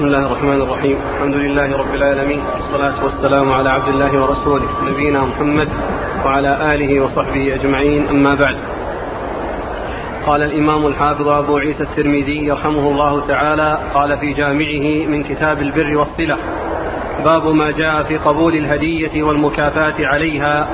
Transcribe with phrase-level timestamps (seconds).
[0.00, 0.98] بسم الله الرحمن الرحيم.
[1.14, 2.40] الحمد لله رب العالمين.
[2.40, 5.68] والصلاة والسلام على عبد الله ورسوله نبينا محمد
[6.24, 8.08] وعلى آله وصحبه أجمعين.
[8.08, 8.56] أما بعد.
[10.26, 15.96] قال الإمام الحافظ أبو عيسى الترمذي يرحمه الله تعالى قال في جامعه من كتاب البر
[15.96, 16.36] والصلة
[17.24, 20.68] باب ما جاء في قبول الهدية والمكافاة عليها.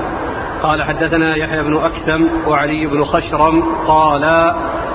[0.63, 4.53] قال حدثنا يحيى بن أكثم وعلي بن خشرم قال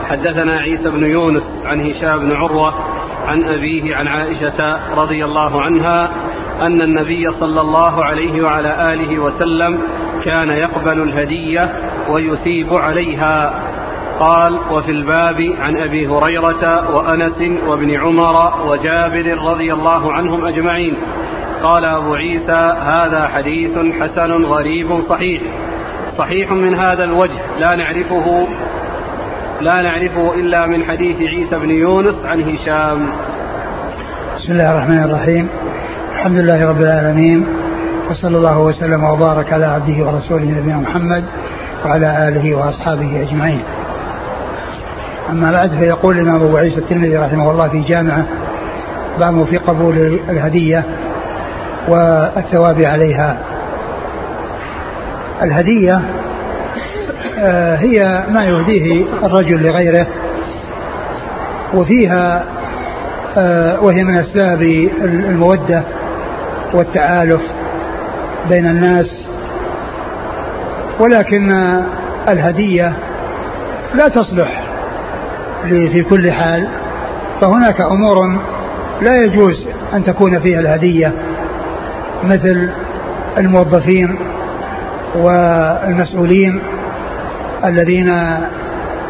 [0.09, 2.75] حدثنا عيسى بن يونس عن هشام بن عروة
[3.27, 6.11] عن أبيه عن عائشة رضي الله عنها
[6.63, 9.79] أن النبي صلى الله عليه وعلى آله وسلم
[10.25, 11.73] كان يقبل الهدية
[12.11, 13.55] ويثيب عليها.
[14.21, 20.97] قال وفي الباب عن أبي هريرة وأنس وابن عمر وجابر رضي الله عنهم أجمعين.
[21.63, 25.43] قال أبو عيسى هذا حديث حسن غريب صحيح.
[26.19, 28.47] صحيح من هذا الوجه لا نعرفه
[29.63, 33.09] لا نعرفه إلا من حديث عيسى بن يونس عن هشام.
[34.37, 35.49] بسم الله الرحمن الرحيم.
[36.13, 37.47] الحمد لله رب العالمين
[38.11, 41.25] وصلى الله وسلم وبارك على عبده ورسوله نبينا محمد
[41.85, 43.63] وعلى آله وأصحابه أجمعين.
[45.31, 48.25] أما بعد فيقول الإمام أبو عيسى الترمذي رحمه الله في جامعة
[49.21, 50.85] باب في قبول الهدية
[51.89, 53.39] والثواب عليها.
[55.43, 56.01] الهدية
[57.77, 60.07] هي ما يهديه الرجل لغيره
[61.75, 62.45] وفيها
[63.37, 64.63] آه، وهي من أسباب
[65.03, 65.83] المودة
[66.75, 67.41] والتآلف
[68.49, 69.27] بين الناس.
[71.01, 71.53] ولكن
[72.29, 72.93] الهدية
[73.95, 74.63] لا تصلح
[75.69, 76.69] في كل حال.
[77.41, 78.39] فهناك أمور
[79.03, 81.13] لا يجوز أن تكون فيها الهدية
[82.25, 82.69] مثل
[83.39, 84.19] الموظفين
[85.17, 86.61] والمسؤولين.
[87.65, 88.09] الذين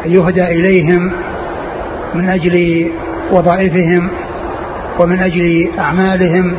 [0.05, 1.11] يهدى إليهم
[2.13, 2.87] من أجل
[3.31, 4.09] وظائفهم
[4.99, 6.55] ومن أجل أعمالهم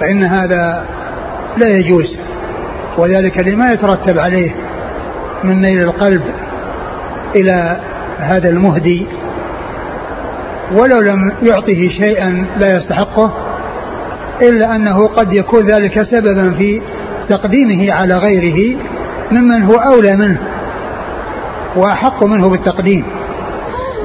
[0.00, 0.84] فإن هذا
[1.56, 2.16] لا يجوز.
[2.98, 4.50] وذلك لما يترتب عليه
[5.44, 6.22] من ميل القلب
[7.36, 7.80] إلى
[8.18, 9.06] هذا المهدي.
[10.72, 13.32] ولو لم يعطه شيئا لا يستحقه
[14.42, 16.82] إلا أنه قد يكون ذلك سببا في
[17.28, 18.76] تقديمه على غيره.
[19.32, 20.38] ممن هو أولى منه
[21.76, 23.04] وأحق منه بالتقديم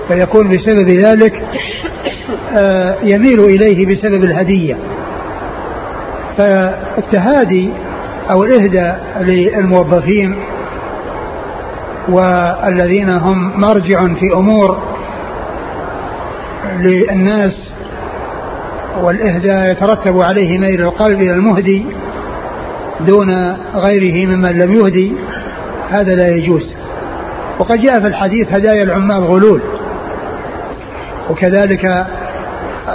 [0.07, 1.43] فيكون بسبب ذلك
[2.55, 4.77] آه، يميل إليه بسبب الهدية.
[6.37, 7.69] فالتهادي
[8.29, 10.35] أو الإهداء للموظفين
[12.09, 14.77] والذين هم مرجع في أمور
[16.79, 17.69] للناس
[19.01, 21.85] والإهداء يترتب عليه ميل القلب إلى المهدي
[23.07, 25.13] دون غيره ممن لم يهدي
[25.89, 26.73] هذا لا يجوز.
[27.59, 29.61] وقد جاء في الحديث هدايا العمال غلول.
[31.29, 32.05] وكذلك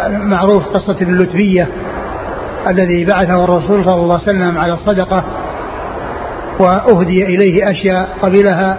[0.09, 1.69] معروف قصة اللتبية
[2.69, 5.25] الذي بعثه الرسول صلى الله عليه وسلم على الصدقة
[6.59, 8.79] وأهدي إليه أشياء قبلها.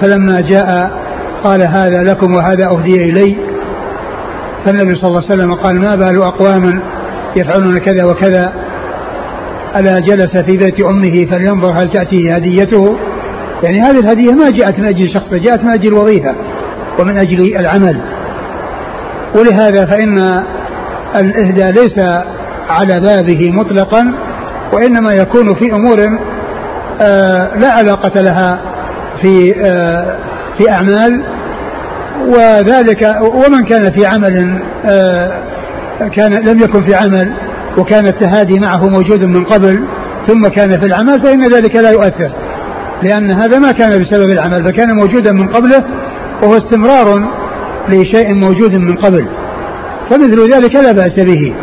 [0.00, 0.90] فلما جاء
[1.44, 3.36] قال هذا لكم وهذا أهدي إلي.
[4.64, 6.82] فالنبي صلى الله عليه وسلم قال ما بال أقوام
[7.36, 8.52] يفعلون كذا وكذا؟
[9.76, 12.96] ألا جلس في بيت أمه فلينظر هل تأتيه هديته.
[13.62, 16.34] يعني هذه الهدية ما جاءت من أجل شخص جاءت من أجل الوظيفة
[17.00, 18.00] ومن أجل العمل.
[19.34, 20.42] ولهذا فإن
[21.16, 21.98] الإهداء ليس
[22.70, 24.14] على بابه مطلقا
[24.72, 26.18] وإنما يكون في أمور
[27.00, 28.60] آه لا علاقة لها
[29.22, 30.16] في آه
[30.58, 31.22] في أعمال.
[32.26, 35.38] وذلك ومن كان في عمل آه
[36.12, 37.32] كان لم يكن في عمل
[37.78, 39.84] وكان التهادي معه موجود من قبل
[40.26, 42.30] ثم كان في العمل فإن ذلك لا يؤثر.
[43.02, 45.84] لأن هذا ما كان بسبب العمل فكان موجودا من قبله
[46.42, 47.28] وهو استمرار
[47.88, 49.26] لشيء موجود من قبل.
[50.10, 51.54] فمثل ذلك لا بأس به.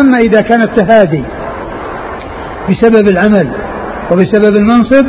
[0.00, 1.24] أما إذا كان التهادي
[2.70, 3.48] بسبب العمل
[4.10, 5.06] وبسبب المنصب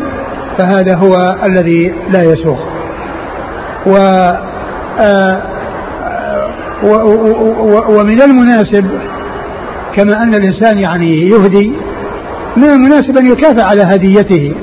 [0.57, 2.59] فهذا هو الذي لا يسوق
[3.86, 3.97] و
[5.00, 5.41] آه،
[7.90, 8.86] ومن المناسب
[9.98, 11.74] كما أن الإنسان يعني يهدي
[12.58, 14.56] من المناسب أن يكافئ على هديته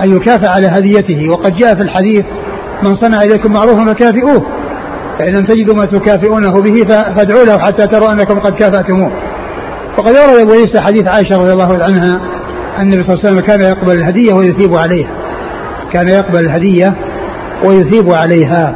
[0.00, 1.28] أن يكافئ على هديته.
[1.30, 2.24] وقد جاء في الحديث
[2.82, 4.46] من صنع إليكم معروفا فكافئوه
[5.18, 6.74] فإن لم تجدوا ما تكافئونه به
[7.16, 9.10] فادعوا له حتى تروا أنكم قد كافأتموه.
[9.98, 12.20] وقد ورد أبو عيسى حديث عائشة رضي الله عنها
[12.78, 15.10] أن النبي صلى الله عليه وسلم كان يقبل الهدية ويثيب عليها.
[15.92, 16.94] كان يقبل الهدية
[17.64, 18.74] ويثيب عليها.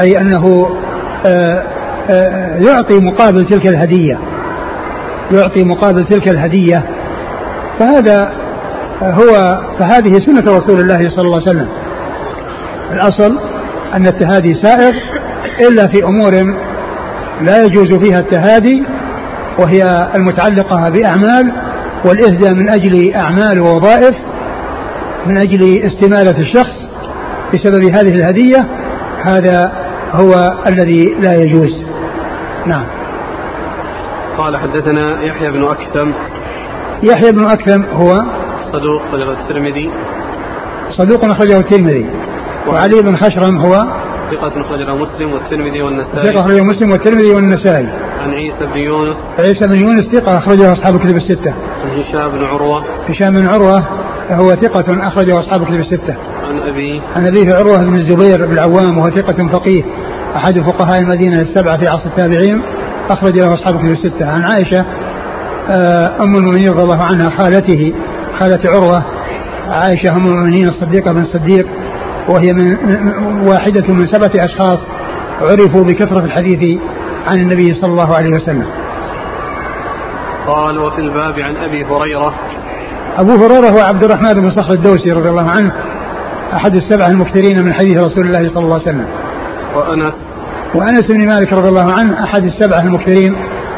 [0.00, 0.70] أي أنه
[1.26, 1.62] آه،
[2.66, 4.18] يعطي مقابل تلك الهدية.
[5.32, 6.84] يعطي مقابل تلك الهدية.
[7.78, 8.32] فهذا
[9.02, 11.68] هو فهذه سنة رسول الله صلى الله عليه وسلم.
[12.92, 13.38] الأصل
[13.94, 14.94] أن التهادي سائر
[15.68, 16.32] إلا في أمور
[17.42, 18.82] لا يجوز فيها التهادي
[19.58, 21.52] وهي المتعلقة بأعمال
[22.04, 24.14] والإهداء من أجل أعمال ووظائف
[25.26, 26.88] من أجل استمالة الشخص
[27.54, 28.64] بسبب هذه الهدية.
[29.22, 29.72] هذا
[30.12, 31.87] هو الذي لا يجوز.
[32.66, 32.84] نعم.
[34.38, 36.10] قال حدثنا يحيى بن أكثم.
[37.02, 38.24] يحيى بن أكثم هو
[38.72, 39.90] صدوق أخرجه الترمذي.
[40.90, 42.06] صدوق أخرجه الترمذي.
[42.68, 43.86] وعلي بن خشرم هو
[44.30, 46.32] ثقة أخرجه مسلم والترمذي والنسائي.
[46.32, 47.88] ثقة أخرجه مسلم والترمذي والنسائي.
[48.22, 49.16] عن عيسى بن يونس.
[49.38, 51.54] عيسى بن يونس ثقة أخرجه أصحاب الكتب الستة.
[51.84, 52.84] عن هشام بن عروة.
[53.08, 53.84] هشام بن عروة
[54.30, 56.16] هو ثقة أخرجه أصحاب الكتب الستة.
[56.48, 59.82] عن أبي عن أبيه عروة بن الزبير بن العوام وهو ثقة فقيه.
[60.36, 62.62] أحد فقهاء المدينة السبعة في عصر التابعين
[63.10, 64.30] أخرج له أصحاب الكتب الستة.
[64.30, 64.84] عن عائشة
[65.70, 67.94] آه، أم المؤمنين رضي الله عنها خالته
[68.40, 69.02] خالة عروة.
[69.68, 71.66] عائشة أم المؤمنين الصديقة بن الصديق
[72.28, 72.76] وهي من
[73.48, 74.78] واحدة من سبعة أشخاص
[75.40, 76.78] عرفوا بكثرة الحديث
[77.26, 78.66] عن النبي صلى الله عليه وسلم.
[80.46, 82.34] قال وفي الباب عن أبي هريرة.
[83.16, 85.72] أبو هريرة هو عبد الرحمن بن صخر الدوسي رضي الله عنه
[86.54, 89.06] أحد السبعة المكثرين من حديث رسول الله صلى الله عليه وسلم.
[89.76, 90.12] وأنس
[90.74, 93.36] وأنس بن مالك رضي الله عنه أحد السبعة المكثرين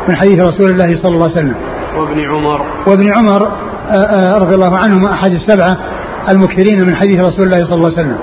[0.09, 1.55] من حديث رسول الله صلى الله عليه وسلم.
[1.97, 2.67] وابن عمر.
[2.87, 3.43] وابن عمر
[3.91, 5.77] آه، آه، رضي الله عنهما أحد السبعة
[6.29, 8.19] المكثرين من حديث رسول الله صلى الله عليه وسلم.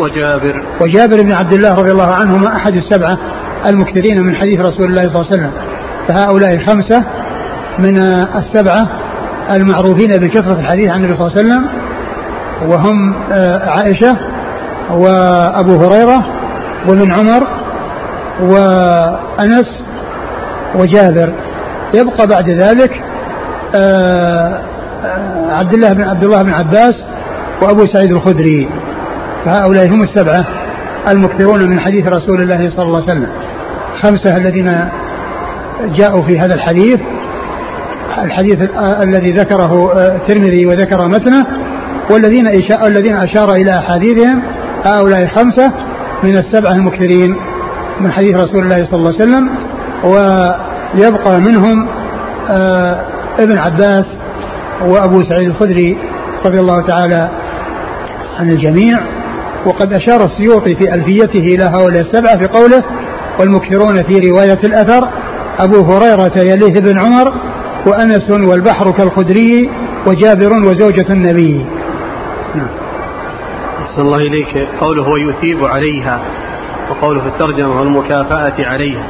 [0.00, 0.62] وجابر.
[0.80, 3.18] وجابر بن عبد الله رضي الله عنهما أحد السبعة
[3.66, 5.50] المكثرين من حديث رسول الله صلى الله عليه وسلم.
[6.08, 7.04] فهؤلاء خمسة
[7.78, 7.98] من
[8.36, 8.88] السبعة
[9.50, 11.68] المعروفين بكثرة الحديث عن النبي صلى الله عليه وسلم
[12.70, 14.16] وهم آه، عائشة
[14.90, 16.26] وأبو هريرة
[16.88, 17.46] وابن عمر
[18.40, 19.82] وأنس
[20.74, 21.32] وجابر.
[21.94, 23.02] يبقى بعد ذلك
[23.74, 24.62] آه،
[25.04, 26.94] آه، عبد الله بن عبد الله بن عباس
[27.62, 28.68] وأبو سعيد الخدري.
[29.44, 30.44] فهؤلاء هم السبعة
[31.08, 33.28] المكثرون من حديث رسول الله صلى الله عليه وسلم.
[34.02, 34.88] خمسة الذين
[35.96, 37.00] جاءوا في هذا الحديث.
[38.22, 38.70] الحديث
[39.02, 41.46] الذي ذكره الترمذي وذكر متنه
[42.10, 42.46] والذين
[42.84, 44.42] الذين أشار إلى أحاديثهم
[44.84, 45.72] هؤلاء خمسة
[46.22, 47.36] من السبعة المكثرين
[48.00, 49.50] من حديث رسول الله صلى الله عليه وسلم
[50.04, 51.88] ويبقى منهم
[52.50, 53.04] آه،
[53.38, 54.04] ابن عباس
[54.86, 55.96] وأبو سعيد الخدري
[56.46, 57.30] رضي الله تعالى
[58.38, 58.98] عن الجميع
[59.66, 62.84] وقد أشار السيوطي في ألفيته إلى هؤلاء السبعة في قوله
[63.40, 65.08] والمكثرون في رواية الأثر
[65.60, 67.34] أبو هريرة يليه بن عمر
[67.86, 69.70] وأنس والبحر كالخدري
[70.06, 71.66] وجابر وزوجة النبي.
[73.94, 74.68] أحسن الله إليك.
[74.80, 76.20] قوله ويثيب عليها
[76.90, 79.06] وقوله في الترجمة والمكافأة عليها.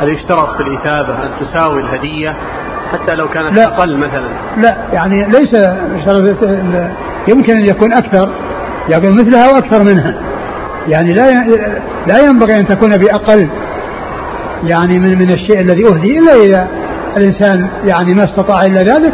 [0.00, 2.36] هل يشترط في الإثابة أن تساوي الهدية
[2.92, 3.64] حتى لو كانت لا.
[3.64, 5.54] أقل مثلا؟ لا يعني ليس
[7.28, 8.28] يمكن أن يكون أكثر
[8.88, 10.14] يكون مثلها وأكثر منها.
[10.88, 11.44] يعني لا
[12.06, 13.48] لا ينبغي أن تكون بأقل
[14.64, 16.68] يعني من من الشيء الذي أهدي إلا إذا
[17.16, 19.12] الإنسان يعني ما استطاع إلا ذلك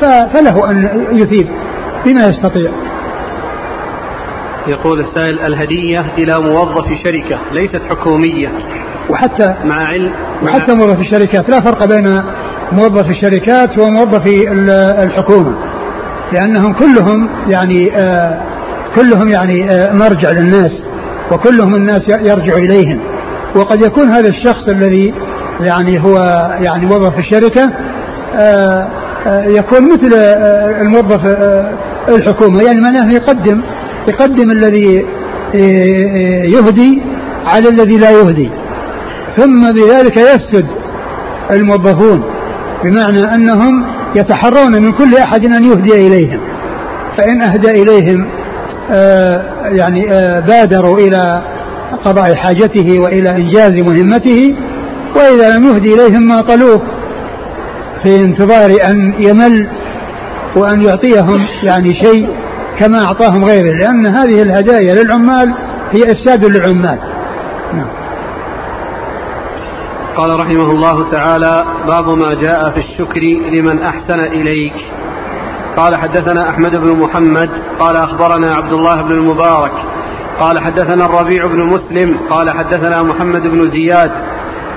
[0.00, 1.48] فله أن يثيب
[2.06, 2.70] بما يستطيع.
[4.68, 8.48] يقول السائل الهدية إلى موظف شركة ليست حكومية.
[9.10, 12.22] وحتى مع علم وحتى موظف الشركات لا فرق بين
[12.72, 14.26] موظف الشركات وموظف
[15.04, 15.54] الحكومة.
[16.32, 18.42] لأنهم كلهم يعني آه
[18.96, 20.72] كلهم يعني آه مرجع للناس
[21.32, 23.00] وكلهم الناس يرجع إليهم.
[23.56, 25.14] وقد يكون هذا الشخص الذي
[25.60, 26.18] يعني هو
[26.60, 27.70] يعني موظف الشركة
[28.34, 28.88] آه
[29.46, 30.14] يكون مثل
[30.80, 31.20] الموظف
[32.08, 32.62] الحكومة.
[32.62, 33.62] يعني معناه يقدم
[34.08, 35.06] يقدم الذي
[35.54, 37.02] آه، يهدي
[37.46, 38.50] على الذي لا يهدي.
[39.36, 40.66] ثم بذلك يفسد
[41.50, 42.22] الموظفون
[42.84, 43.86] بمعنى أنهم
[44.16, 46.40] يتحرون من كل أحد أن يهدي إليهم.
[47.16, 48.26] فإن أهدى إليهم
[48.90, 51.42] آه يعني آه بادروا إلى
[52.04, 54.54] قضاء حاجته وإلى إنجاز مهمته
[55.16, 56.82] وإذا لم يهدي إليهم ما طلوه
[58.02, 59.66] في انتظار أن يمل
[60.56, 62.28] وأن يعطيهم يعني شيء
[62.78, 65.54] كما أعطاهم غيره لأن هذه الهدايا للعمال
[65.90, 66.98] هي إفساد للعمال.
[67.72, 67.88] نعم.
[70.16, 73.20] قال رحمه الله تعالى باب ما جاء في الشكر
[73.52, 74.74] لمن أحسن إليك.
[75.76, 79.72] قال حدثنا أحمد بن محمد قال أخبرنا عبد الله بن المبارك
[80.40, 84.10] قال حدثنا الربيع بن مسلم قال حدثنا محمد بن زياد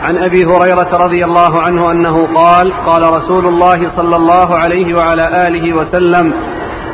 [0.03, 5.47] عن أبي هريرة رضي الله عنه أنه قال قال رسول الله صلى الله عليه وعلى
[5.47, 6.33] آله وسلم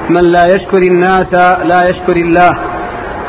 [0.10, 1.34] من لا يشكر الناس
[1.64, 2.58] لا يشكر الله.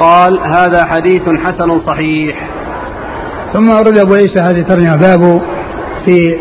[0.00, 2.48] قال هذا حديث حسن صحيح.
[3.52, 5.40] ثم أورد أبو عيسى هذه الترجمة باب
[6.06, 6.38] في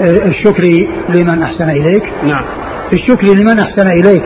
[0.00, 2.12] الشكر لمن أحسن إليك.
[2.24, 2.44] نعم.
[2.90, 4.24] في الشكر لمن أحسن إليك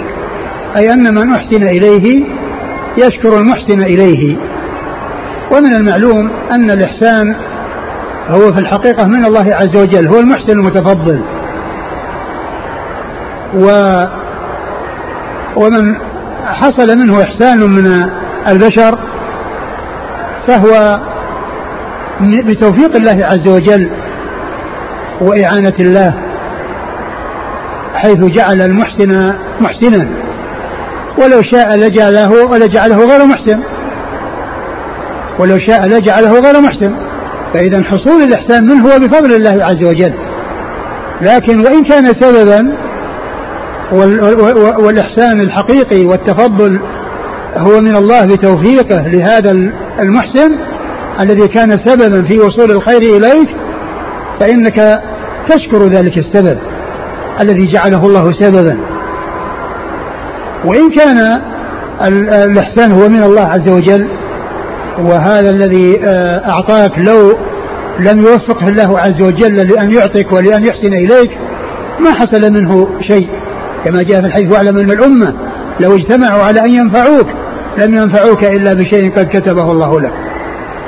[0.77, 2.25] أي أن من أحسن إليه
[2.99, 4.37] يشكر المحسن إليه.
[5.53, 7.35] ومن المعلوم أن الإحسان
[8.29, 11.25] هو في الحقيقة من الله عز وجل هو المحسن المتفضل.
[13.55, 13.67] و
[15.57, 15.97] ومن
[16.45, 18.11] حصل منه إحسان من
[18.49, 18.99] البشر
[20.47, 21.01] فهو
[22.21, 23.91] بتوفيق الله عز وجل
[25.21, 26.15] وإعانة الله
[27.95, 30.09] حيث جعل المحسن محسنا.
[31.19, 33.61] ولو شاء لجعله ولجعله غير محسن.
[35.39, 36.95] ولو شاء لجعله غير محسن.
[37.55, 40.15] فإذا حصول الإحسان منه هو بفضل الله عز وجل.
[41.23, 42.77] لكن وإن كان سببا
[43.93, 46.81] والإحسان الحقيقي والتفضل
[47.57, 49.51] هو من الله بتوفيقه لهذا
[50.03, 50.57] المحسن
[51.21, 53.49] الذي كان سببا في وصول الخير إليك
[54.41, 55.03] فإنك
[55.49, 56.59] تشكر ذلك السبب
[57.41, 58.77] الذي جعله الله سببا.
[60.65, 61.43] وإن كان
[62.33, 64.09] الإحسان هو من الله عز وجل
[64.99, 67.39] وهذا الذي آه، أعطاك لو
[68.01, 71.31] لم يوفقه الله عز وجل لأن يعطيك ولأن يحسن إليك
[72.01, 73.29] ما حصل منه شيء.
[73.85, 75.35] كما جاء في الحديث واعلم أن الأمة
[75.81, 77.27] لو اجتمعوا على أن ينفعوك
[77.79, 80.13] لم ينفعوك إلا بشيء قد كتبه الله لك.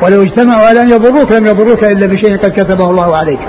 [0.03, 3.41] ولو اجتمعوا على أن يضروك لم يضروك إلا بشيء قد كتبه الله عليك.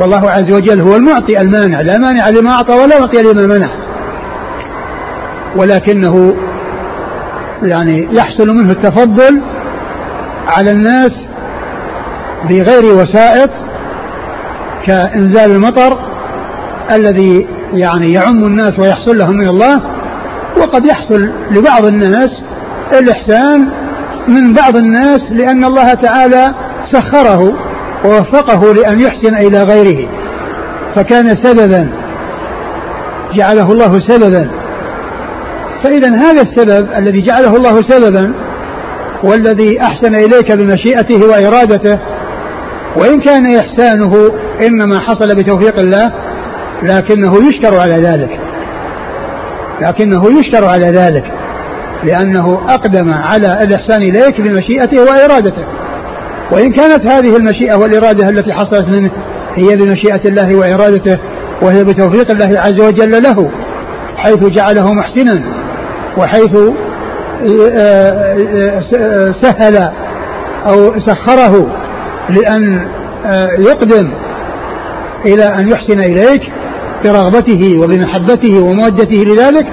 [0.00, 3.70] والله عز وجل هو المعطي المانع لا مانع لما أعطى ولا معطي لما منع.
[5.56, 6.34] ولكنه
[7.62, 9.42] يعني يحصل منه التفضل
[10.48, 11.12] على الناس
[12.48, 13.50] بغير وسائط
[14.86, 15.98] كإنزال المطر
[16.92, 19.80] الذي يعني يعم الناس ويحصل لهم من الله
[20.58, 22.30] وقد يحصل لبعض الناس
[22.98, 23.68] الإحسان
[24.28, 26.54] من بعض الناس لأن الله تعالى
[26.92, 27.52] سخره
[28.04, 30.08] ووفقه لأن يحسن إلى غيره.
[30.96, 31.88] فكان سببا
[33.34, 34.50] جعله الله سببا.
[35.84, 38.34] فإذا هذا السبب الذي جعله الله سببا
[39.22, 41.98] والذي أحسن إليك بمشيئته وإرادته
[42.96, 44.30] وإن كان إحسانه
[44.66, 46.12] إنما حصل بتوفيق الله
[46.82, 48.40] لكنه يشكر على ذلك.
[49.80, 51.24] لكنه يشكر على ذلك.
[52.04, 55.64] لأنه أقدم على الإحسان إليك بمشيئته وإرادته.
[56.50, 59.10] وإن كانت هذه المشيئة والإرادة التي حصلت منه
[59.54, 61.18] هي بمشيئة الله وإرادته
[61.62, 63.50] وهي بتوفيق الله عز وجل له
[64.16, 65.42] حيث جعله محسنا
[66.18, 66.56] وحيث
[67.76, 68.36] آه،
[68.96, 69.90] آه، سهل
[70.66, 71.66] أو سخره
[72.28, 72.88] لأن
[73.26, 74.10] آه، يقدم
[75.24, 76.42] إلى أن يحسن إليك
[77.06, 79.66] برغبته وبمحبته ومودته لذلك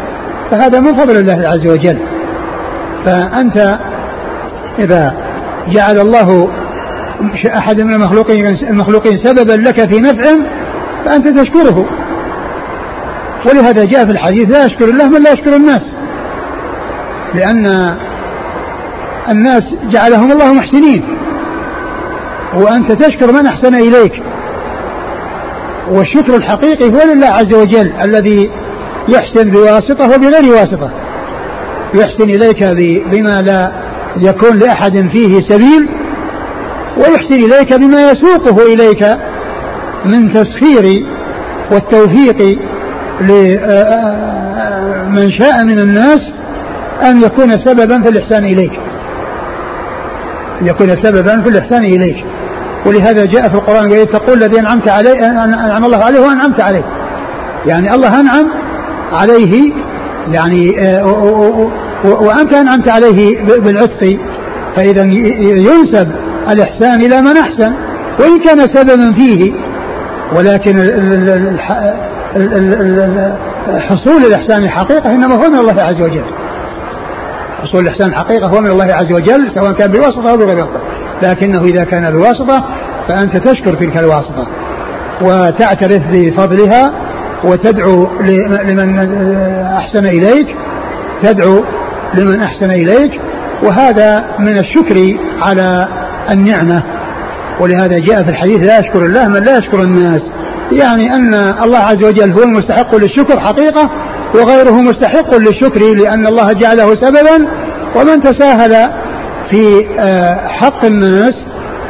[0.52, 1.98] فهذا من فضل الله عز وجل.
[3.06, 3.80] فأنت
[4.80, 5.14] إذا
[5.72, 6.50] جعل الله
[7.58, 10.36] أحد من المخلوقين المخلوقين سببا لك في نفع
[11.06, 11.86] فأنت تشكره.
[13.50, 15.82] ولهذا جاء في الحديث لا يشكر الله من لا يشكر الناس.
[17.34, 17.96] لأن
[19.30, 21.04] الناس جعلهم الله محسنين.
[22.56, 24.24] وأنت تشكر من أحسن إليك.
[25.92, 28.52] والشكر الحقيقي هو لله عز وجل الذي
[29.10, 30.92] يحسن بواسطة وبغير واسطة.
[31.96, 32.64] يحسن إليك
[33.12, 33.72] بما لا
[34.18, 35.90] يكون لأحد فيه سبيل
[36.98, 39.18] ويحسن إليك بما يسوقه إليك
[40.06, 41.06] من تسخير
[41.72, 42.60] والتوفيق
[43.22, 43.42] لمن
[45.40, 46.20] شاء من الناس
[47.04, 48.80] أن يكون سببا في الإحسان إليك.
[50.62, 52.26] يكون سببا في الإحسان إليك.
[52.86, 55.28] ولهذا جاء في القرآن وإذ تقول الذي أنعمت عليه
[55.66, 56.84] أنعم الله عليه وأنعمت عليه.
[57.66, 58.48] يعني الله أنعم
[59.14, 59.74] عليه
[60.28, 61.72] يعني آه،
[62.06, 64.18] وأنت أنعمت عليه بالعتق.
[64.76, 65.04] فإذا
[65.44, 66.12] ينسب
[66.52, 67.74] الإحسان إلى من أحسن
[68.20, 69.54] وإن كان سببا فيه.
[70.36, 70.76] ولكن
[73.80, 76.26] حصول الإحسان الحقيقة إنما هو من الله عز وجل.
[77.64, 80.80] حصول الإحسان الحقيقة هو من الله عز وجل سواء كان بواسطة أو بغير واسطة.
[81.24, 82.64] لكنه إذا كان بواسطة
[83.08, 84.48] فأنت تشكر تلك الواسطة
[85.22, 86.92] وتعترف بفضلها
[87.44, 88.08] وتدعو
[88.68, 89.00] لمن
[89.64, 90.48] أحسن إليك
[91.24, 91.64] تدعو
[92.14, 93.12] لمن أحسن إليك
[93.64, 95.88] وهذا من الشكر على
[96.32, 96.84] النعمة.
[97.60, 100.22] ولهذا جاء في الحديث لا يشكر الله من لا يشكر الناس.
[100.72, 103.90] يعني أن الله عز وجل هو المستحق للشكر حقيقة
[104.36, 107.48] وغيره مستحق للشكر لأن الله جعله سببا
[107.96, 108.90] ومن تساهل
[109.50, 111.34] في آه، حق الناس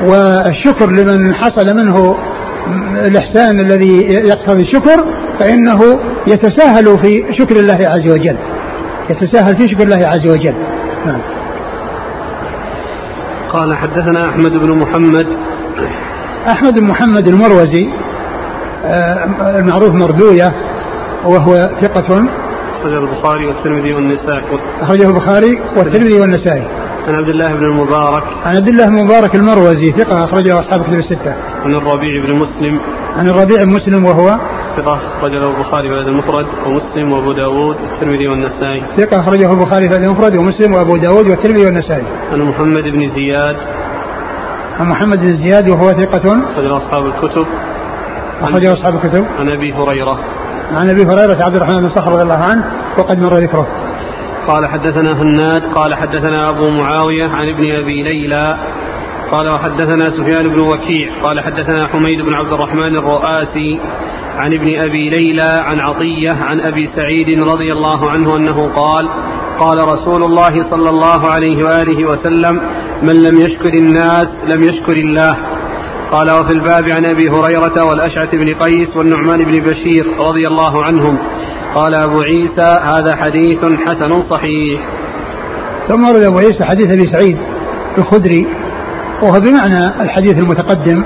[0.05, 2.17] والشكر لمن حصل منه
[3.05, 5.05] الإحسان الذي يقتضي الشكر
[5.39, 8.37] فإنه يتساهل في شكر الله عز وجل.
[9.09, 10.53] يتساهل في شكر الله عز وجل.
[11.05, 11.21] نعم.
[13.49, 15.27] قال حدثنا أحمد بن محمد.
[16.47, 17.89] أحمد بن محمد المروزي
[18.85, 19.25] آه،
[19.59, 20.53] المعروف مردوية
[21.25, 22.23] وهو ثقة.
[22.79, 24.43] أخرجه البخاري والترمذي والنسائي.
[24.81, 26.82] أخرجه البخاري والترمذي والنسائي.
[27.07, 28.23] عن عبد الله بن المبارك.
[28.45, 31.35] عن عبد الله بن المبارك المروزي ثقة أخرجه أصحاب كتب الستة.
[31.65, 32.79] عن الربيع بن مسلم.
[33.17, 34.39] عن الربيع بن مسلم وهو؟
[34.77, 38.83] ثقة أخرجه البخاري في المفرد ومسلم وأبو داود والترمذي والنسائي.
[38.97, 42.03] ثقة أخرجه البخاري في المفرد ومسلم وأبو داود والترمذي والنسائي.
[42.31, 43.55] عن محمد بن زياد.
[44.79, 47.45] عن محمد بن زياد وهو ثقة؟ أخرجه أصحاب الكتب.
[48.41, 49.25] أخرجه أصحاب الكتب.
[49.39, 50.19] عن أبي هريرة.
[50.73, 52.63] عن أبي هريرة عبد الرحمن بن صخر رضي الله عنه
[52.97, 53.67] وقد مر ذكره.
[54.47, 58.57] قال حدثنا هناد قال حدثنا أبو معاوية عن ابن أبي ليلى
[59.31, 63.79] قال وحدثنا سفيان بن وكيع قال حدثنا حميد بن عبد الرحمن الرؤاسي
[64.37, 69.09] عن ابن أبي ليلى عن عطية عن أبي سعيد رضي الله عنه أنه قال
[69.59, 72.61] قال رسول الله صلى الله عليه وآله وسلم
[73.03, 75.37] من لم يشكر الناس لم يشكر الله.
[76.11, 81.17] قال وفي الباب عن أبي هريرة والأشعث بن قيس والنعمان بن بشير رضي الله عنهم.
[81.75, 84.81] قال أبو عيسى هذا حديث حسن صحيح.
[85.87, 87.37] ثم ورد أبو عيسى حديث أبي سعيد
[87.97, 88.47] الخدري
[89.21, 91.03] وهو بمعنى الحديث المتقدم.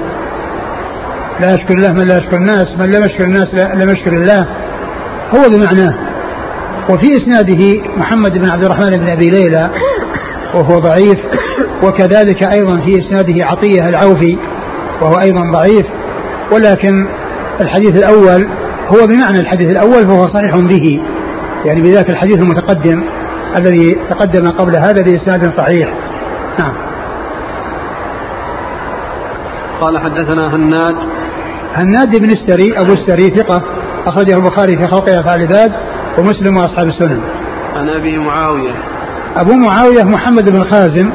[1.39, 4.47] لا يشكر الله من لا يشكر الناس من لم يشكر الناس لم يشكر الله.
[5.35, 5.93] هو بمعناه.
[6.89, 9.69] وفي إسناده محمد بن عبد الرحمن بن أبي ليلى
[10.53, 11.19] وهو ضعيف
[11.83, 14.37] وكذلك أيضا في إسناده عطية العوفي
[15.01, 15.85] وهو أيضا ضعيف.
[16.51, 17.07] ولكن
[17.61, 18.47] الحديث الأول
[18.87, 21.01] هو بمعنى الحديث الأول فهو صحيح به
[21.65, 23.03] يعني بذاك الحديث المتقدم
[23.57, 25.93] الذي تقدم قبل هذا بإسناد صحيح.
[26.59, 26.73] نعم.
[29.81, 30.95] قال حدثنا هناد.
[31.73, 33.61] هناد بن السري أبو السري ثقة
[34.05, 35.71] أخرجه البخاري في خلق أفعال العباد
[36.19, 37.21] ومسلم وأصحاب السنن.
[37.75, 38.73] عن أبي معاوية.
[39.35, 41.09] أبو معاوية محمد بن خازم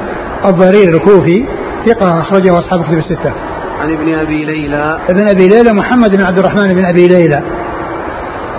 [0.45, 1.45] الضرير الكوفي
[1.87, 3.33] ثقة أخرجه أصحاب كتب الستة.
[3.81, 4.99] عن ابن أبي ليلى.
[5.09, 7.43] ابن أبي ليلى محمد بن عبد الرحمن بن أبي ليلى.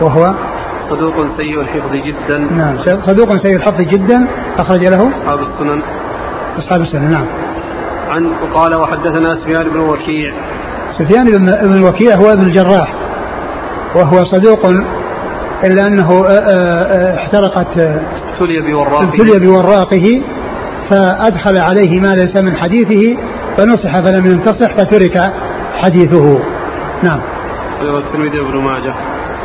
[0.01, 0.33] وهو
[0.89, 2.37] صدوق سيء الحفظ جدا.
[2.37, 4.27] نعم صدوق سيء الحفظ جدا.
[4.57, 5.81] أخرج له أصحاب السنن.
[6.57, 7.25] أصحاب السنن نعم.
[8.11, 10.33] عن وقال وحدثنا سفيان بن وكيع.
[10.99, 11.25] سفيان
[11.63, 12.93] بن وكيع هو ابن الجراح.
[13.95, 14.65] وهو صدوق
[15.63, 16.25] إلا أنه
[17.15, 19.03] احترقت ابتلي بوراقه.
[19.03, 20.21] ابتلي بوراقه
[20.89, 23.17] فأدخل عليه ما ليس من حديثه
[23.57, 25.33] فنصح فلم ينتصح فترك
[25.75, 26.39] حديثه.
[27.03, 27.19] نعم.
[27.81, 28.93] الترمذي وابن ماجه.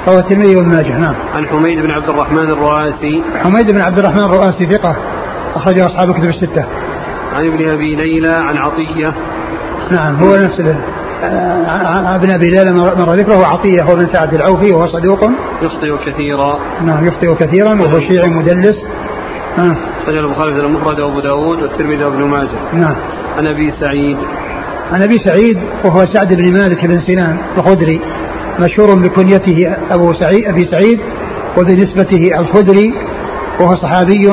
[0.07, 1.15] رواه الترمذي وابن ماجه نعم.
[1.35, 3.23] عن حميد بن عبد الرحمن الرؤاسي.
[3.43, 4.97] حميد بن عبد الرحمن الرؤاسي ثقة
[5.55, 6.65] أخرجه أصحاب كتب الستة.
[7.35, 9.15] عن ابن أبي ليلى عن عطية.
[9.91, 10.61] نعم هو نفس
[11.23, 15.31] آه، ابن أبي ليلى مر ذكره عطية هو بن سعد العوفي وهو صدوق.
[15.63, 16.59] يخطئ كثيرا.
[16.85, 18.77] نعم يخطئ كثيرا وهو شيعي مدلس.
[19.59, 19.77] آه.
[20.07, 22.59] سجل البخاري في المفرد وأبو داود والترمذي وابن ماجه.
[22.73, 22.97] نعم.
[23.39, 24.17] عن أبي سعيد.
[24.93, 28.01] عن أبي سعيد وهو سعد بن مالك بن سنان الخدري.
[28.61, 31.01] مشهور بكنيته أبو سعيد أبي سعيد
[31.59, 32.95] وبنسبته الخدري
[33.61, 34.29] وهو صحابي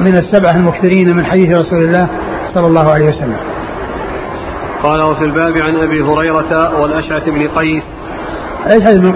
[0.00, 2.08] من السبعة المكثرين من حديث رسول الله
[2.54, 3.36] صلى الله عليه وسلم.
[4.82, 7.82] قال وفي الباب عن أبي هريرة والأشعث بن قيس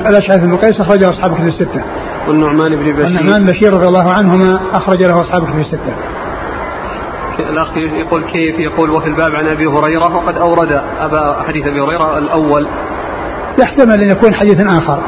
[0.06, 1.84] الأشعث بن قيس أخرجه أصحاب كتب الستة.
[2.28, 5.94] والنعمان بن بشير والنعمان بشير رضي الله عنهما أخرج له أصحاب كتب الستة.
[7.40, 12.18] الأخ يقول كيف يقول وفي الباب عن أبي هريرة وقد أورد ابا حديث أبي هريرة
[12.18, 12.66] الأول
[13.58, 14.98] يحتمل أن يكون حديث آخر.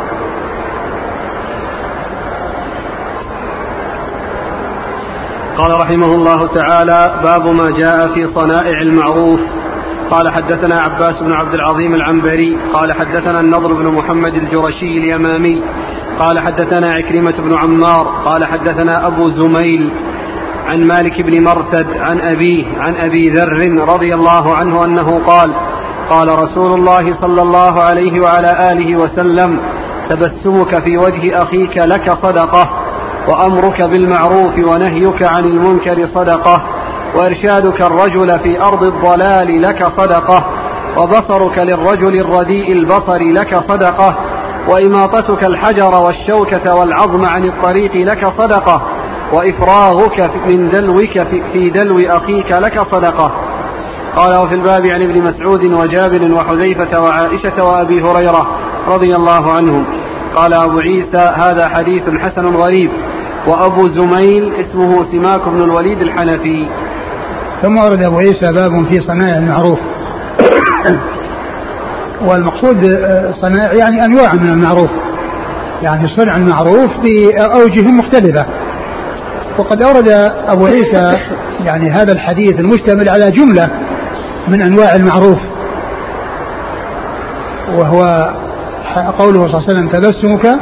[5.59, 9.41] قال رحمه الله تعالى باب ما جاء في صنائع المعروف.
[10.11, 12.59] قال حدثنا عباس بن عبد العظيم العنبري.
[12.73, 15.63] قال حدثنا النضر بن محمد الجرشي اليمامي.
[16.19, 18.23] قال حدثنا عكرمة بن عمار.
[18.25, 19.93] قال حدثنا أبو زميل
[20.67, 25.51] عن مالك بن مرتد عن أبيه عن أبي ذر رضي الله عنه أنه قال
[26.11, 29.61] قال رسول الله صلى الله عليه وعلى آله وسلم
[30.11, 32.71] تبسمك في وجه أخيك لك صدقة
[33.29, 36.63] وأمرك بالمعروف ونهيك عن المنكر صدقة
[37.17, 40.45] وإرشادك الرجل في أرض الضلال لك صدقة
[40.97, 44.17] وبصرك للرجل الرديء البصر لك صدقة
[44.69, 48.83] وإماطتك الحجر والشوكة والعظم عن الطريق لك صدقة
[49.33, 51.21] وإفراغك من دلوك
[51.53, 53.33] في دلو أخيك لك صدقة.
[54.17, 58.47] قال وفي الباب عن ابن مسعود وجابر وحذيفة وعائشة وأبي هريرة
[58.89, 59.85] رضي الله عنهم.
[60.35, 62.91] قال أبو عيسى هذا حديث حسن غريب.
[63.47, 66.69] وأبو زميل اسمه سماك بن الوليد الحنفي.
[67.63, 69.79] ثم ورد أبو عيسى باب في صنائع المعروف.
[72.29, 72.85] والمقصود
[73.43, 74.91] صنائع يعني أنواع من المعروف.
[75.83, 78.47] يعني صنع المعروف بأوجه مختلفة.
[79.59, 80.09] وقد أورد
[80.49, 81.17] أبو عيسى
[81.61, 83.71] يعني هذا الحديث المشتمل على جملة
[84.49, 85.39] من أنواع المعروف.
[87.79, 88.35] وهو
[89.19, 90.59] قوله صلى الله عليه وسلم تبسمك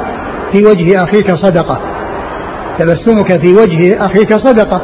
[0.52, 1.80] في وجه أخيك صدقة.
[2.78, 4.80] تبسمك في وجه أخيك صدقة.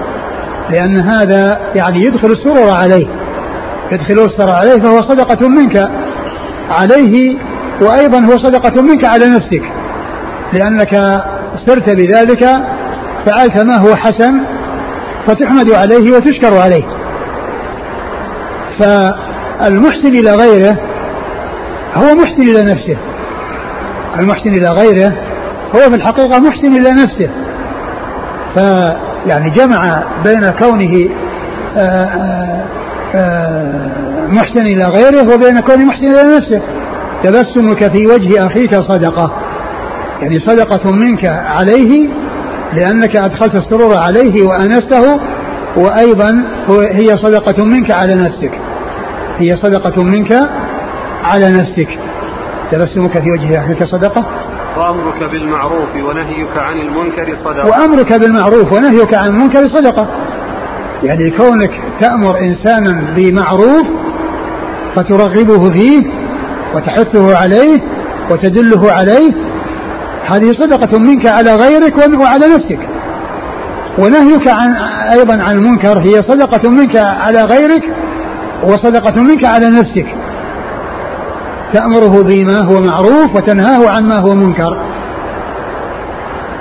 [0.70, 3.06] لأن هذا يعني يدخل السرور عليه.
[3.92, 5.90] يدخل السرور عليه فهو صدقة منك.
[6.70, 7.38] عليه
[7.80, 9.62] وأيضا هو صدقة منك على نفسك.
[10.52, 11.22] لأنك
[11.66, 12.44] سرت بذلك
[13.26, 14.40] فعلت ما هو حسن
[15.26, 16.97] فتحمد عليه وتشكر عليه.
[18.78, 20.76] فالمحسن إلى غيره
[21.94, 22.96] هو محسن إلى نفسه.
[24.18, 25.12] المحسن إلى غيره
[25.74, 27.30] هو في الحقيقة محسن إلى نفسه.
[28.54, 31.08] فيعني جمع بين كونه
[31.76, 32.64] آه، آه،
[33.14, 36.62] آه، محسن إلى غيره وبين كونه محسن إلى نفسه.
[37.22, 39.32] تبسمك في وجه أخيك صدقة.
[40.20, 42.08] يعني صدقة منك عليه
[42.72, 45.20] لأنك أدخلت السرور عليه وأنسته
[45.76, 46.44] وأيضا
[46.90, 48.50] هي صدقة منك على نفسك.
[49.38, 50.32] هي صدقة منك
[51.24, 51.98] على نفسك.
[52.70, 54.24] تبسمك في وجه أخيك صدقة؟
[54.76, 57.66] وأمرك بالمعروف ونهيك عن المنكر صدقة.
[57.66, 60.08] وأمرك بالمعروف ونهيك عن المنكر صدقة.
[61.02, 61.70] يعني كونك
[62.00, 63.86] تأمر إنسانا بمعروف
[64.96, 66.02] فترغبه فيه
[66.74, 67.80] وتحثه عليه
[68.30, 69.32] وتدله عليه
[70.26, 72.88] هذه صدقة منك على غيرك وعلى نفسك.
[73.98, 74.72] ونهيك عن
[75.12, 77.82] أيضا عن المنكر هي صدقة منك على غيرك
[78.62, 80.06] وصدقة منك على نفسك.
[81.72, 84.78] تأمره بما هو معروف وتنهاه عن ما هو منكر.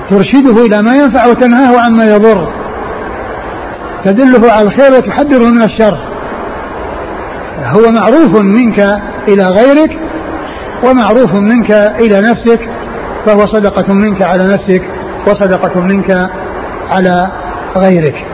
[0.09, 2.47] ترشده إلى ما ينفع وتنهاه عما يضر.
[4.05, 5.97] تدله على الخير وتحذره من الشر.
[7.63, 8.79] هو معروف منك
[9.27, 9.99] إلى غيرك
[10.83, 12.59] ومعروف منك إلى نفسك
[13.25, 14.81] فهو صدقة منك على نفسك
[15.27, 16.29] وصدقة منك
[16.89, 17.27] على
[17.77, 18.25] غيرك.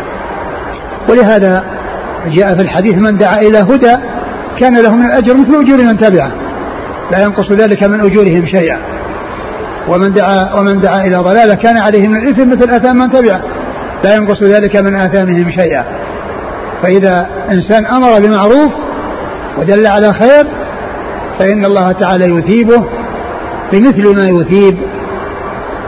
[1.09, 1.72] ولهذا
[2.27, 3.95] جاء في الحديث من دعا إلى هدى
[4.59, 6.31] كان له من الأجر مثل أجور من تبعه.
[7.11, 8.77] لا ينقص ذلك من أجورهم شيئا.
[9.89, 13.41] ومن دعا ومن دعا إلى ضلالة كان عليه من الإثم مثل آثام من تبعه.
[14.03, 15.85] لا ينقص ذلك من آثامهم شيئا.
[16.83, 18.71] فإذا إنسان أمر بمعروف
[19.57, 20.47] ودل على خير
[21.39, 22.83] فإن الله تعالى يثيبه
[23.71, 24.77] بمثل ما يثيب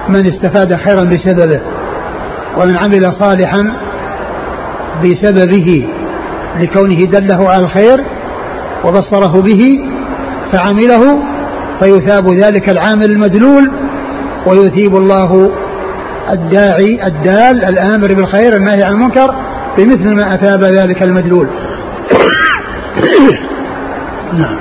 [0.10, 1.60] من استفاد خيرا بسببه
[2.58, 3.74] ومن عمل صالحا
[5.04, 5.88] بسببه.
[6.60, 8.04] لكونه دله على الخير
[8.84, 9.80] وبصره به
[10.52, 11.24] فعمله
[11.80, 13.72] فيثاب ذلك العامل المدلول
[14.48, 15.52] ويثيب الله
[16.32, 19.36] الداعي الدال الآمر بالخير النهي عن المنكر
[19.78, 21.50] بمثل ما أثاب ذلك المدلول.
[24.39, 24.58] نعم.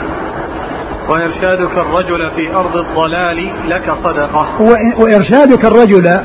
[1.09, 4.47] وإرشادك الرجل في أرض الضلال لك صدقة.
[4.99, 6.21] وإرشادك الرجل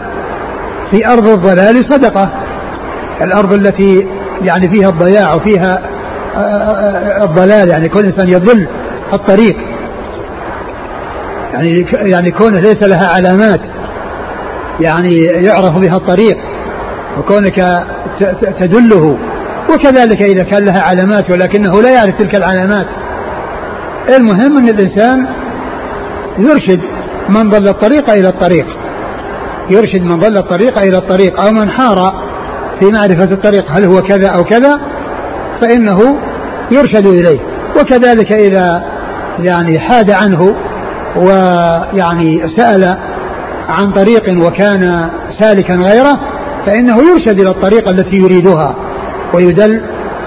[0.91, 2.29] في أرض الضلال صدقة.
[3.21, 4.07] الأرض التي
[4.41, 5.79] يعني فيها الضياع وفيها
[6.35, 8.67] آه، آه، آه، الضلال يعني كل إنسان يضل
[9.13, 9.55] الطريق.
[11.53, 13.61] يعني يعني كونه ليس لها علامات
[14.79, 16.37] يعني يعرف بها الطريق
[17.17, 17.83] وكونك
[18.59, 19.17] تدله.
[19.73, 22.85] وكذلك إذا كان لها علامات ولكنه لا يعرف تلك العلامات.
[24.15, 25.25] المهم أن الإنسان
[26.37, 26.79] يرشد
[27.29, 28.65] من ضل الطريق إلى الطريق.
[29.69, 32.28] يرشد من ضل الطريق إلى الطريق أو من حار
[32.79, 34.79] في معرفة الطريق هل هو كذا أو كذا
[35.61, 36.17] فإنه
[36.71, 37.39] يرشد إليه.
[37.79, 38.83] وكذلك إذا
[39.39, 40.55] يعني حاد عنه
[41.15, 42.97] ويعني سأل
[43.69, 46.19] عن طريق وكان سالكا غيره
[46.65, 48.75] فإنه يرشد إلى الطريق التي يريدها
[49.33, 49.81] ويدل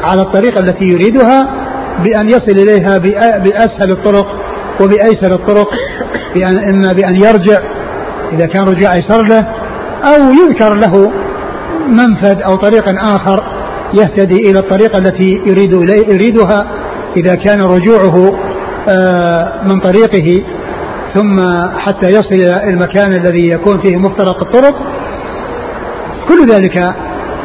[0.04, 1.46] على الطريق التي يريدها
[2.04, 2.98] بأن يصل إليها
[3.38, 4.26] بأسهل الطرق
[4.80, 5.68] وبأيسر الطرق
[6.34, 7.58] بأن إما بأن يرجع
[8.32, 9.46] إذا كان رجوع أيسر له
[10.04, 11.12] أو يذكر له
[11.88, 13.42] منفذ أو طريق آخر
[13.94, 15.72] يهتدي إلى الطريقة التي يريد
[16.08, 16.66] يريدها
[17.16, 18.38] إذا كان رجوعه
[18.88, 20.42] آه، من طريقه
[21.14, 21.40] ثم
[21.78, 24.74] حتى يصل إلى المكان الذي يكون فيه مفترق الطرق.
[26.28, 26.94] كل ذلك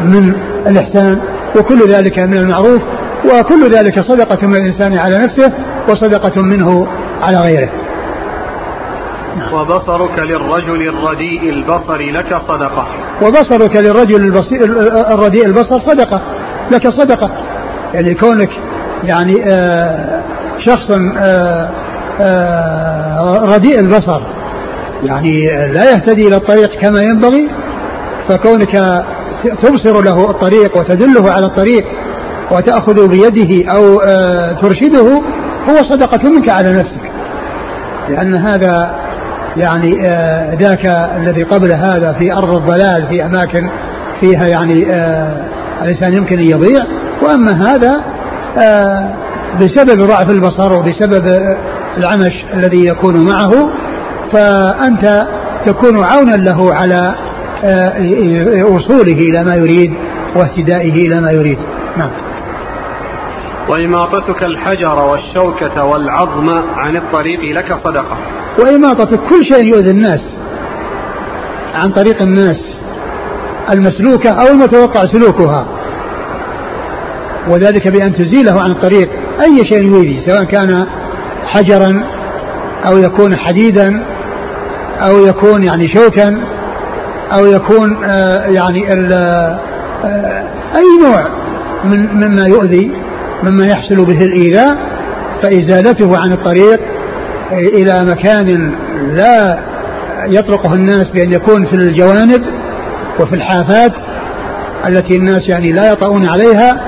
[0.02, 0.34] من
[0.68, 1.20] الإحسان
[1.60, 2.82] وكل ذلك من المعروف
[3.26, 5.54] وكل ذلك صدقة من الإنسان على نفسه
[5.90, 6.88] وصدقة منه
[7.22, 7.70] على غيره.
[9.54, 12.88] وبصرك للرجل الرديء البصر لك صدقة.
[13.22, 14.44] وبصرك للرجل
[15.12, 16.22] الرديء البصر صدقة.
[16.72, 17.32] لك صدقة.
[17.94, 18.50] يعني كونك
[19.04, 20.22] يعني آه
[20.60, 21.70] شخص آه
[22.22, 24.22] آه رديء البصر.
[25.04, 27.50] يعني لا يهتدي إلى الطريق كما ينبغي.
[28.30, 29.04] فكونك
[29.62, 31.86] تبصر له الطريق وتدله على الطريق
[32.52, 34.00] وتأخذ بيده أو
[34.62, 35.22] ترشده
[35.70, 37.12] هو صدقة منك على نفسك.
[38.10, 38.96] لأن هذا
[39.58, 40.86] يعني آه ذاك
[41.18, 43.70] الذي قبل هذا في أرض الضلال في أماكن
[44.20, 45.46] فيها يعني آه
[45.82, 46.86] الإنسان يمكن أن يضيع.
[47.22, 48.04] وأما هذا
[48.58, 49.14] آه
[49.62, 51.56] بسبب ضعف البصر وبسبب
[51.98, 53.70] العمش الذي يكون معه
[54.32, 55.28] فأنت
[55.66, 57.16] تكون عونا له على
[58.64, 59.94] وصوله إلى ما يريد
[60.36, 61.58] واهتدائه إلى ما يريد.
[61.98, 62.10] نعم.
[63.70, 68.18] وإماطتك الحجر والشوكة والعظم عن الطريق لك صدقة.
[68.60, 70.22] وإماطة كل شيء يؤذي الناس
[71.74, 72.58] عن طريق الناس
[73.74, 75.68] المسلوكة أو المتوقع سلوكها.
[77.50, 79.10] وذلك بأن تزيله عن الطريق
[79.42, 80.86] أي شيء يؤذي سواء كان
[81.46, 82.04] حجرا
[82.88, 84.04] أو يكون حديدا
[85.02, 86.38] أو يكون يعني شوكا
[87.34, 89.60] أو يكون آه يعني آه
[90.76, 91.28] أي نوع
[91.84, 92.92] من مما يؤذي
[93.44, 94.78] مما يحصل به الإيذاء
[95.44, 96.80] فإزالته عن الطريق
[97.52, 98.74] إلى مكان
[99.12, 99.60] لا
[100.30, 102.44] يطرقه الناس بأن يكون في الجوانب
[103.20, 103.92] وفي الحافات
[104.88, 106.82] التي الناس يعني لا يطؤون عليها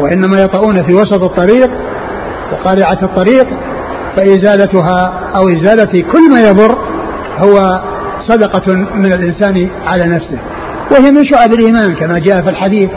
[0.00, 1.70] وإنما يطؤون في وسط الطريق
[2.52, 3.46] وقارعة الطريق
[4.16, 6.78] فإزالتها أو إزالة كل ما يضر
[7.38, 7.82] هو
[8.28, 10.38] صدقة من الإنسان على نفسه.
[10.90, 12.90] وهي من شعب الإيمان كما جاء في الحديث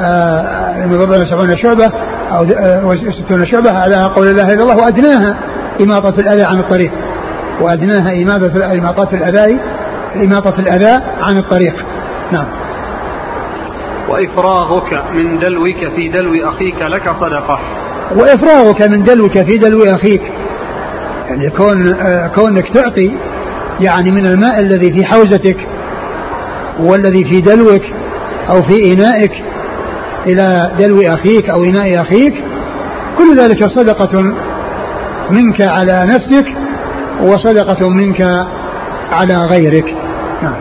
[0.00, 1.92] آه سبعون شعبة
[2.32, 2.94] أو آه
[3.24, 5.36] ستون شعبة على قول الله إلا الله وأدناها.
[5.80, 6.92] إماطة الأذى عن الطريق.
[7.60, 9.60] وأدناها إماطة إماطة الأذى
[10.16, 11.74] إماطة الأذى عن الطريق.
[12.32, 12.46] نعم.
[14.08, 17.58] وإفراغك من دلوك في دلو أخيك لك صدقة.
[18.16, 20.22] وإفراغك من دلوك في دلو أخيك.
[21.28, 23.12] يعني كون آه كونك تعطي
[23.80, 25.56] يعني من الماء الذي في حوزتك
[26.80, 27.82] والذي في دلوك
[28.50, 29.32] أو في إنائك
[30.26, 32.34] إلى دلو أخيك أو إناء أخيك
[33.18, 34.34] كل ذلك صدقة
[35.30, 36.46] منك على نفسك
[37.20, 38.20] وصدقة منك
[39.12, 39.96] على غيرك.
[40.42, 40.54] نعم.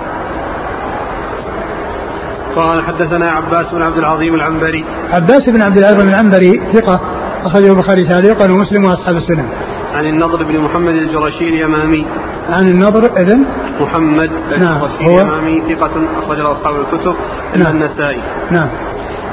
[2.55, 4.85] قال حدثنا عباس بن عبد العظيم العنبري.
[5.11, 7.01] عباس بن عبد العظيم العنبري ثقة
[7.43, 9.49] أخرجه البخاري تعليقا ومسلم وأصحاب السنن
[9.93, 12.05] عن النضر بن محمد الجرشي اليمامي.
[12.49, 13.45] عن النضر إذن؟
[13.79, 15.91] محمد نعم الجرشي هو؟ اليمامي ثقة
[16.23, 17.15] أخرج أصحاب الكتب
[17.55, 17.75] إلا نعم.
[17.75, 18.21] النسائي.
[18.51, 18.69] نعم.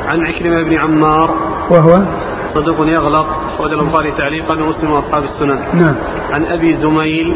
[0.08, 1.36] عن عكرمة بن عمار.
[1.70, 2.02] وهو؟
[2.54, 5.58] صدوق يغلط أخرج البخاري تعليقا ومسلم وأصحاب السنن.
[5.74, 5.94] نعم.
[6.30, 7.34] عن أبي زميل.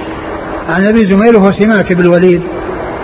[0.68, 2.42] عن أبي زميل وهو سماك بن الوليد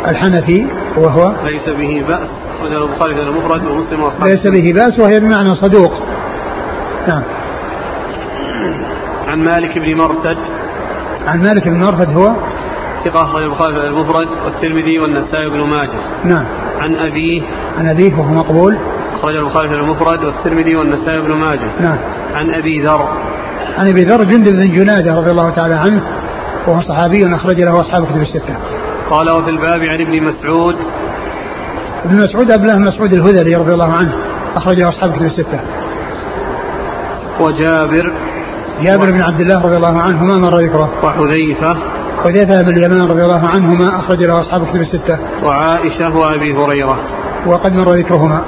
[0.07, 2.29] الحنفي وهو ليس به بأس.
[2.61, 5.93] أخرج البخاري في المفرد ومسلم وأصحاب ليس به بأس وهي بمعنى صدوق.
[7.09, 7.23] نعم.
[9.29, 10.37] عن مالك بن مرثد.
[11.27, 12.33] عن مالك بن مرثد هو
[13.05, 16.25] ثقة أخرج البخاري في المفرد والترمذي والنسائي بن ماجه.
[16.25, 16.45] نعم.
[16.81, 17.43] عن أبيه.
[17.79, 18.79] عن أبيه وهو مقبول.
[19.23, 21.99] أخرج البخاري في المفرد والترمذي والنسائي بن ماجه نعم
[22.35, 23.09] عن أبي ذر
[23.79, 26.03] عن أبي ذر جندب بن جنادة رضي الله تعالى عنه
[26.67, 28.57] وهو صحابي أخرج له أصحاب كتب الستة.
[29.11, 30.77] قال وفي الباب عن ابن مسعود
[32.05, 34.13] ابن مسعود الله مسعود الهذلي رضي الله عنه
[34.57, 35.61] أخرج له أصحاب كتب الستة.
[37.41, 38.13] وجابر
[38.83, 40.91] جابر بن عبد الله رضي الله عنهما مر ذكره.
[41.03, 41.77] وحذيفة
[42.25, 45.19] حذيفة بن اليمان رضي الله عنهما أخرج له أصحاب كتب الستة.
[45.45, 46.99] وعائشة وأبي هريرة
[47.47, 48.45] وقد مر ذكرهما.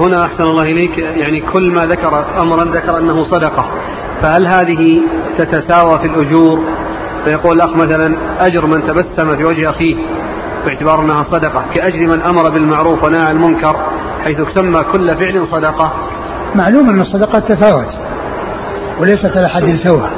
[0.00, 3.70] هنا أحسن الله إليك يعني كل ما ذكر أمرا ذكر أنه صدقة.
[4.22, 5.00] فهل هذه
[5.38, 6.60] تتساوى في الأجور؟
[7.24, 9.96] فيقول الأخ مثلا أجر من تبسم في وجه أخيه
[10.66, 11.64] باعتبار أنها صدقة.
[11.74, 13.76] كأجر من أمر بالمعروف ونهى عن المنكر
[14.24, 15.92] حيث تسمى كل فعل صدقة.
[16.54, 17.88] معلوم أن الصدقة تفاوت
[19.00, 20.10] وليست على حد سواء.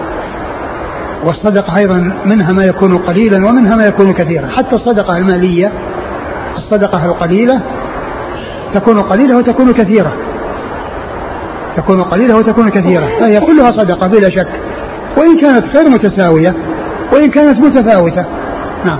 [1.24, 5.72] والصدقة أيضا منها ما يكون قليلا ومنها ما يكون كثيرا، حتى الصدقة المالية
[6.56, 7.60] الصدقة القليلة
[8.74, 10.12] تكون قليلة وتكون كثيرة.
[11.76, 13.06] تكون قليلة وتكون كثيرة.
[13.20, 14.60] فهي كلها صدقة بلا شك.
[15.16, 16.54] وإن كانت غير متساوية
[17.12, 18.26] وإن كانت متفاوتة.
[18.84, 18.98] نعم.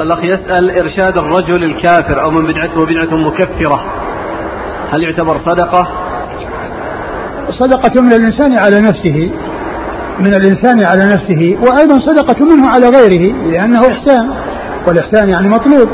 [0.00, 3.84] الأخ يسأل إرشاد الرجل الكافر أو من بدعته بدعة مكفرة.
[4.94, 5.88] هل يعتبر صدقة؟
[7.58, 9.30] صدقة من الإنسان على نفسه
[10.20, 14.30] من الإنسان على نفسه وأيضا صدقة منه على غيره لأنه إحسان
[14.86, 15.88] والإحسان يعني مطلوب.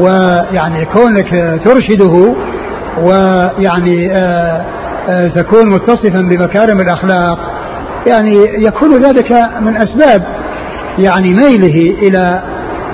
[0.00, 2.34] ويعني كونك ترشده
[3.02, 4.64] ويعني آآ
[5.08, 7.38] آآ تكون متصفا بمكارم الأخلاق
[8.06, 10.22] يعني يكون ذلك من أسباب
[10.98, 12.42] يعني ميله إلى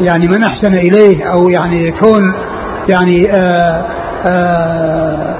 [0.01, 2.35] يعني من أحسن إليه أو يعني يكون
[2.88, 3.85] يعني آآ
[4.27, 5.37] آآ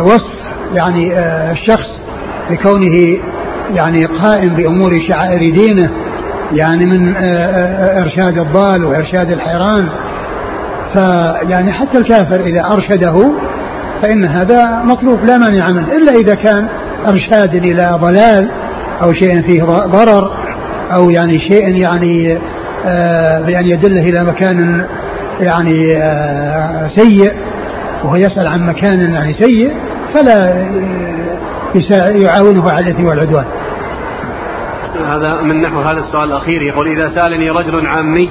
[0.00, 0.30] وصف
[0.74, 1.18] يعني
[1.52, 2.00] الشخص
[2.50, 3.18] بكونه
[3.74, 5.90] يعني قائم بأمور شعائر دينه
[6.52, 9.88] يعني من آآ إرشاد الضال وإرشاد الحيران
[10.94, 13.32] فيعني حتى الكافر إذا أرشده
[14.02, 16.68] فإن هذا مطلوب لا مانع منه إلا إذا كان
[17.08, 18.48] إرشاد إلى ضلال
[19.02, 20.30] أو شيء فيه ضرر
[20.94, 22.38] أو يعني شيء يعني
[22.86, 24.86] آه بأن يدله إلى مكان
[25.40, 27.32] يعني آه سيء
[28.04, 29.72] وهو يسأل عن مكان يعني سيء
[30.14, 30.66] فلا
[32.14, 33.44] يعاونه على الإثم والعدوان.
[35.08, 38.30] هذا من نحو هذا السؤال الأخير يقول إذا سألني رجل عامي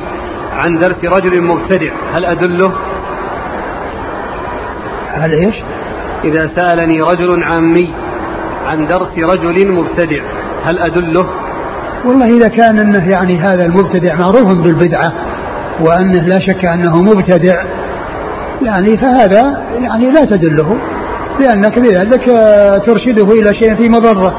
[0.55, 2.73] عن درس رجل مبتدع هل أدله؟
[5.13, 5.55] هل إيش؟
[6.23, 7.93] إذا سألني رجل عامي
[8.67, 10.21] عن درس رجل مبتدع
[10.65, 11.25] هل أدله؟
[12.05, 15.13] والله إذا كان أنه يعني هذا المبتدع معروف بالبدعة
[15.81, 17.63] وأنه لا شك أنه مبتدع
[18.61, 20.77] يعني فهذا يعني لا تدله
[21.39, 22.25] لأنك بذلك
[22.85, 24.35] ترشده إلى شيء في مضرة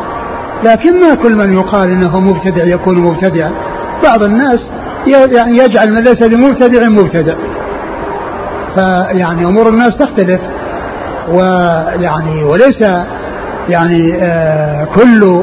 [0.65, 3.53] لكن ما كل من يقال إنه مبتدع يكون مبتدعا
[4.05, 4.61] بعض الناس
[5.09, 7.35] يعني يجعل من ليس بمبتدع مبتدع
[8.75, 10.41] فيعني أمور الناس تختلف.
[11.29, 12.81] ويعني وليس
[13.69, 15.43] يعني آه كل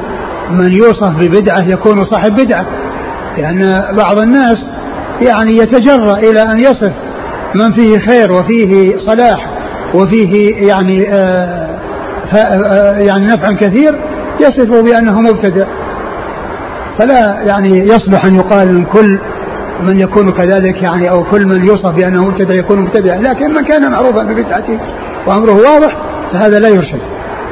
[0.51, 2.65] من يوصف ببدعة يكون صاحب بدعة.
[3.37, 4.57] لأن بعض الناس
[5.21, 6.91] يعني يتجرأ إلى أن يصف
[7.55, 9.49] من فيه خير وفيه صلاح
[9.93, 11.79] وفيه يعني آه,
[12.35, 13.95] آه، يعني نفع كثير
[14.39, 15.65] يصفه بأنه مبتدع
[16.99, 19.19] فلا يعني يصلح أن يقال من كل
[19.83, 23.15] من يكون كذلك يعني أو كل من يوصف بأنه مبتدع يكون مبتدع.
[23.15, 24.79] لكن من كان معروفا ببدعته
[25.27, 25.97] وأمره واضح
[26.33, 27.01] فهذا لا يرشد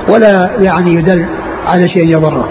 [0.10, 1.26] ولا يعني يدل
[1.68, 2.50] على شيء يضره.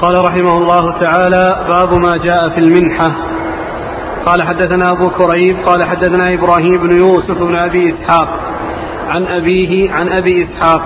[0.00, 3.10] قال رحمه الله تعالى باب ما جاء في المنحة.
[4.26, 8.28] قال حدثنا أبو كريب قال حدثنا إبراهيم بن يوسف بن أبي إسحاق.
[9.08, 10.82] عن أبيه عن أبي إسحاق.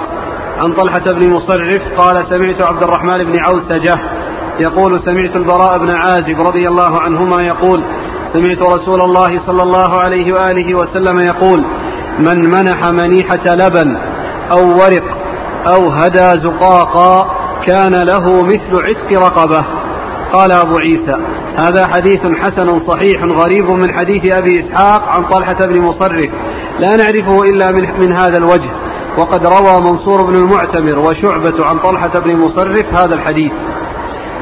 [0.65, 3.99] عن طلحة بن مصرف قال سمعت عبد الرحمن بن عوسجة
[4.61, 7.83] يقول سمعت البراء بن عازب رضي الله عنهما يقول
[8.33, 11.65] سمعت رسول الله صلى الله عليه وآله وسلم يقول
[12.19, 13.97] من منح منيحة لبن
[14.53, 15.05] أو ورق
[15.67, 17.37] أو هدى زقاقا
[17.67, 19.65] كان له مثل عتق رقبة.
[20.33, 21.17] قال أبو عيسى
[21.57, 26.31] هذا حديث حسن صحيح غريب من حديث أبي إسحاق عن طلحة بن مصرف.
[26.79, 28.71] لا نعرفه إلا من, من هذا الوجه.
[29.19, 33.53] وقد روى منصور بن المعتمر وشعبة عن طلحة بن مصرف هذا الحديث.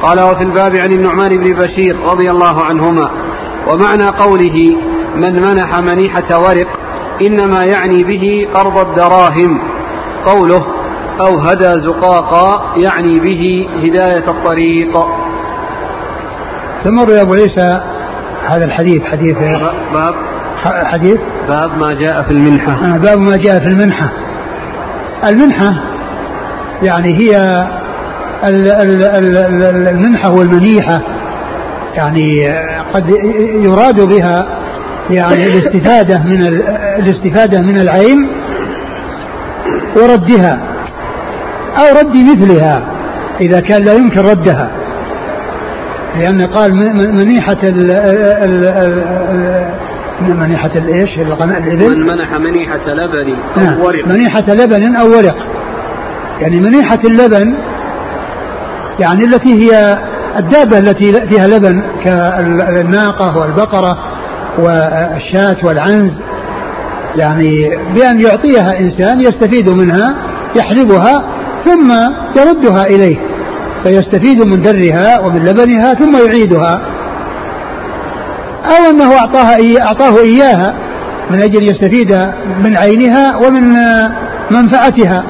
[0.03, 3.11] قال وفي الباب عن النعمان بن بشير رضي الله عنهما
[3.71, 4.75] ومعنى قوله
[5.15, 6.67] من منح منيحة ورق
[7.21, 9.61] إنما يعني به قرض الدراهم
[10.25, 10.65] قوله
[11.21, 15.05] أو هدى زقاقا يعني به هداية الطريق
[16.83, 17.81] ثم روي أبو عيسى
[18.47, 19.37] هذا الحديث حديث
[19.93, 20.15] باب
[20.63, 22.71] حديث؟ باب ما جاء في المنحة.
[22.71, 24.09] آه باب ما جاء في المنحة.
[25.23, 25.73] المنحة
[26.83, 27.65] يعني هي
[28.43, 31.01] المنحة والمنيحة
[31.95, 32.55] يعني
[32.93, 33.09] قد
[33.63, 34.45] يراد بها
[35.09, 36.41] يعني الاستفادة من
[36.99, 38.27] الاستفادة من العين
[39.95, 40.59] وردها
[41.77, 42.83] أو رد مثلها
[43.41, 44.71] إذا كان لا يمكن ردها
[46.17, 46.75] لأن قال
[47.15, 47.87] منيحة ال
[50.21, 53.79] منيحة الايش؟ الإبل من منح منيحة لبن أو نعم.
[53.79, 55.35] ورق منيحة لبن أو ورق
[56.41, 57.53] يعني منيحة اللبن
[58.99, 59.97] يعني التي هي
[60.39, 63.97] الدابة التي فيها لبن كالناقة والبقرة
[64.57, 66.11] والشاة والعنز.
[67.15, 70.15] يعني بأن يعطيها إنسان يستفيد منها
[70.55, 71.23] يحلبها
[71.65, 71.91] ثم
[72.35, 73.17] يردها إليه
[73.83, 76.81] فيستفيد من درها ومن لبنها ثم يعيدها.
[78.65, 80.73] أو أنه أعطاها أعطاه إياها
[81.31, 82.11] من أجل يستفيد
[82.63, 83.77] من عينها ومن
[84.51, 85.23] منفعتها.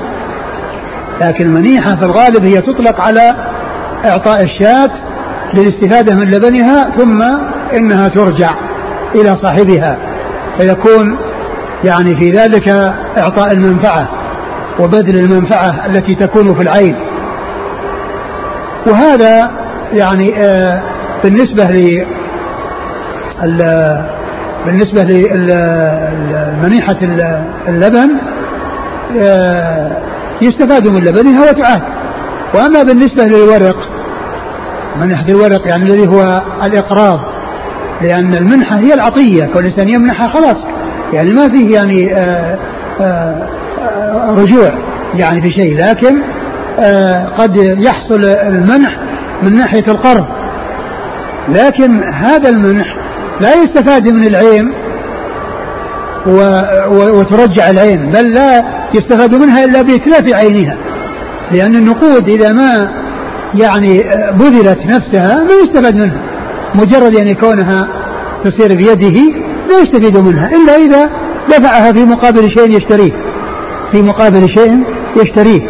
[1.21, 3.51] لكن المنيحة في الغالب هي تطلق على
[4.06, 4.90] إعطاء الشاة
[5.54, 7.24] للاستفادة من لبنها ثم
[7.78, 8.50] إنها ترجع
[9.16, 9.98] إلى صاحبها
[10.60, 11.18] فيكون
[11.84, 12.68] يعني في ذلك
[13.18, 14.08] إعطاء المنفعة
[14.80, 16.96] وبذل المنفعة التي تكون في العين.
[18.88, 19.52] وهذا
[19.94, 20.82] يعني آه
[21.24, 21.66] بالنسبة
[24.66, 25.04] بالنسبة
[26.64, 26.98] لمنيحة
[27.68, 28.10] اللبن
[29.20, 29.98] آه،
[30.42, 31.82] يستفاد من لبنها وتعاد
[32.54, 33.90] وأما بالنسبة للورق
[34.99, 37.19] منحة الورق يعني الذي هو الإقراض.
[38.01, 40.58] لأن المنحة هي العطية كل إنسان يمنحها خلاص.
[41.13, 42.58] يعني ما فيه يعني آآ
[42.99, 44.73] آه، آآ آه، رجوع
[45.13, 45.77] يعني في شيء.
[45.77, 46.21] لكن
[47.38, 48.97] قد يحصل المنح
[49.43, 50.26] من ناحية القرض.
[51.49, 52.95] لكن هذا المنح
[53.41, 54.74] لا يستفاد من العين
[56.28, 58.63] و وترجع العين بل لا
[58.93, 60.78] يستفاد منها إلا بإتلاف عينها.
[61.51, 63.01] لأن النقود إذا ما
[63.54, 66.22] يعني بذلت نفسها ما يستفاد منها.
[66.76, 67.88] مجرد يعني كونها
[68.43, 69.20] تصير بيده
[69.70, 71.10] لا يستفيد منها إلا إذا
[71.49, 73.12] دفعها في مقابل شيء يشتريه.
[73.91, 74.84] في مقابل شيء
[75.24, 75.62] يشتريه.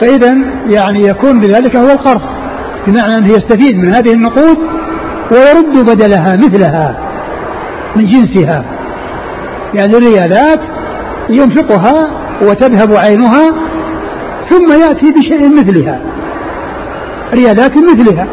[0.00, 0.36] فإذا
[0.70, 2.20] يعني يكون بذلك هو القرض.
[2.86, 4.58] بمعنى أنه يستفيد من هذه النقود
[5.30, 6.96] ويرد بدلها مثلها
[7.96, 8.64] من جنسها.
[9.74, 10.60] يعني الريالات
[11.30, 12.08] ينفقها
[12.42, 13.52] وتذهب عينها
[14.50, 16.00] ثم يأتي بشيء مثلها.
[17.34, 18.26] ريالات مثلها.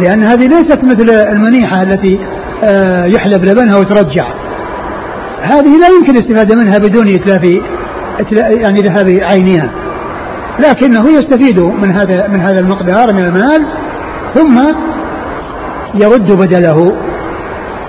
[0.00, 2.18] لأن هذه ليست مثل المنيحة التي
[2.64, 4.26] آه، يحلب لبنها وترجع
[5.42, 7.58] هذه لا يمكن الاستفادة منها بدون إتلاف
[8.40, 9.70] يعني ذهاب عينها
[10.58, 13.66] لكنه يستفيد من هذا من هذا المقدار من المال
[14.34, 14.60] ثم
[15.94, 16.92] يرد بدله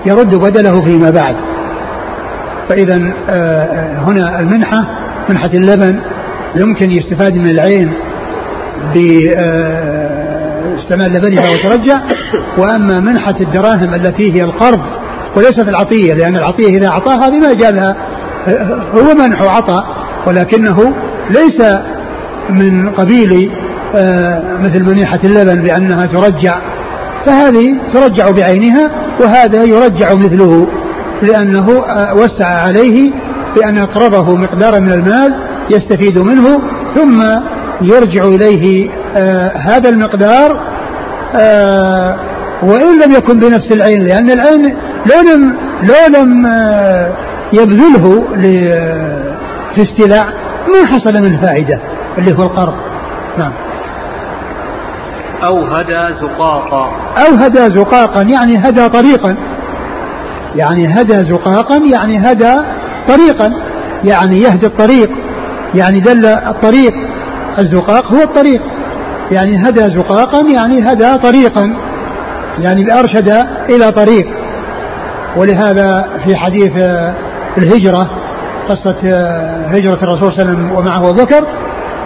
[0.06, 1.36] يرد بدله فيما بعد.
[2.68, 4.84] فإذا آه، هنا المنحة
[5.28, 6.00] منحة اللبن
[6.56, 7.92] يمكن يستفاد من العين.
[8.94, 10.32] باستعمال
[11.12, 11.98] لبنها وترجع.
[12.58, 14.80] وأما منحة الدراهم التي هي القرض
[15.36, 17.96] وليست العطية لأن العطية إذا أعطاها هذه ما جابها
[18.94, 19.84] هو منح وعطى
[20.26, 20.92] ولكنه
[21.30, 21.62] ليس
[22.50, 23.50] من قبيل
[23.94, 26.58] آه، مثل منيحة اللبن بأنها ترجع.
[27.26, 30.66] فهذه ترجع بعينها وهذا يرجع مثله
[31.22, 33.12] لأنه آه، وسع عليه
[33.56, 35.34] بأن أقرضه مقدارا من المال
[35.70, 36.60] يستفيد منه
[36.94, 37.22] ثم
[37.82, 40.60] يرجع إليه آه هذا المقدار
[41.36, 42.16] آه
[42.62, 44.76] وإن لم يكن بنفس العين لأن العين
[45.06, 47.12] لو لم لو لم آه
[47.52, 48.24] يبذله
[49.74, 50.26] في استيلاء
[50.68, 51.78] ما حصل من فائدة
[52.18, 52.74] اللي هو القرض.
[53.38, 53.52] نعم.
[55.44, 56.90] أو هدى زقاقا.
[57.18, 59.36] أو هدى زقاقا يعني هدى طريقا.
[60.56, 62.54] يعني هدى زقاقا يعني هدى
[63.08, 63.52] طريقا.
[64.04, 65.10] يعني يهدي الطريق
[65.74, 66.94] يعني دل الطريق.
[67.58, 68.62] الزقاق هو الطريق.
[69.32, 71.76] يعني هدى زقاقا يعني هدى طريقا.
[72.58, 73.28] يعني أرشد
[73.70, 74.26] إلى طريق.
[75.36, 76.72] ولهذا في حديث
[77.58, 78.10] الهجرة
[78.68, 78.98] قصة
[79.66, 81.46] هجرة الرسول صلى الله عليه وسلم ومعه أبو بكر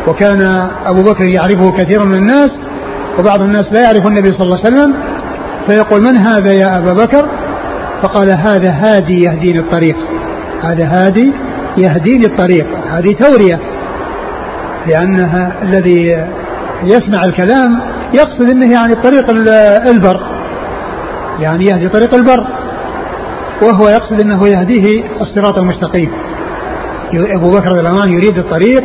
[0.09, 2.51] وكان أبو بكر يعرفه كثير من الناس
[3.19, 4.95] وبعض الناس لا يعرف النبي صلى الله عليه وسلم
[5.67, 7.29] فيقول من هذا يا أبا بكر؟
[8.03, 9.97] فقال هذا هادي يهديني الطريق.
[10.63, 11.33] هذا هادي
[11.77, 12.67] يهديني الطريق.
[12.91, 13.61] هذه تورية.
[14.87, 16.27] لأنها الذي
[16.83, 17.81] يسمع الكلام
[18.15, 19.31] يقصد أنه يعني الطريق
[19.91, 20.21] البر
[21.41, 22.47] يعني يهدي طريق البر
[23.63, 26.13] وهو يقصد أنه يهديه الصراط المستقيم.
[27.15, 28.85] أبو بكر عنه يريد الطريق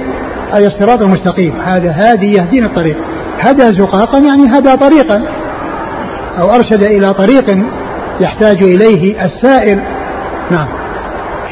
[0.55, 1.61] أي الصراط المستقيم.
[1.61, 2.97] هذا هادي يهدينا الطريق.
[3.39, 5.23] هدى زقاقا يعني هدى طريقا
[6.39, 7.65] أو أرشد إلى طريق
[8.19, 9.81] يحتاج إليه السائل.
[10.51, 10.67] نعم.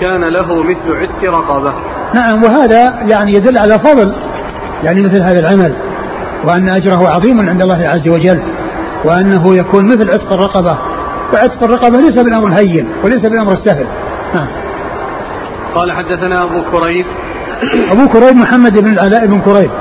[0.02, 1.74] كان له مثل عتق رقبة.
[2.14, 4.14] نعم وهذا يعني يدل على فضل.
[4.84, 5.74] يعني مثل هذا العمل
[6.46, 8.42] وأن أجره عظيم عند الله عز وجل
[9.06, 10.78] وأنه يكون مثل عتق الرقبة
[11.34, 13.88] وعتق الرقبة ليس بالأمر الهين وليس بالأمر السهل
[14.34, 14.48] نعم
[15.76, 17.06] قال حدثنا أبو كريب
[17.92, 19.72] أبو كريب محمد بن العلاء بن كريب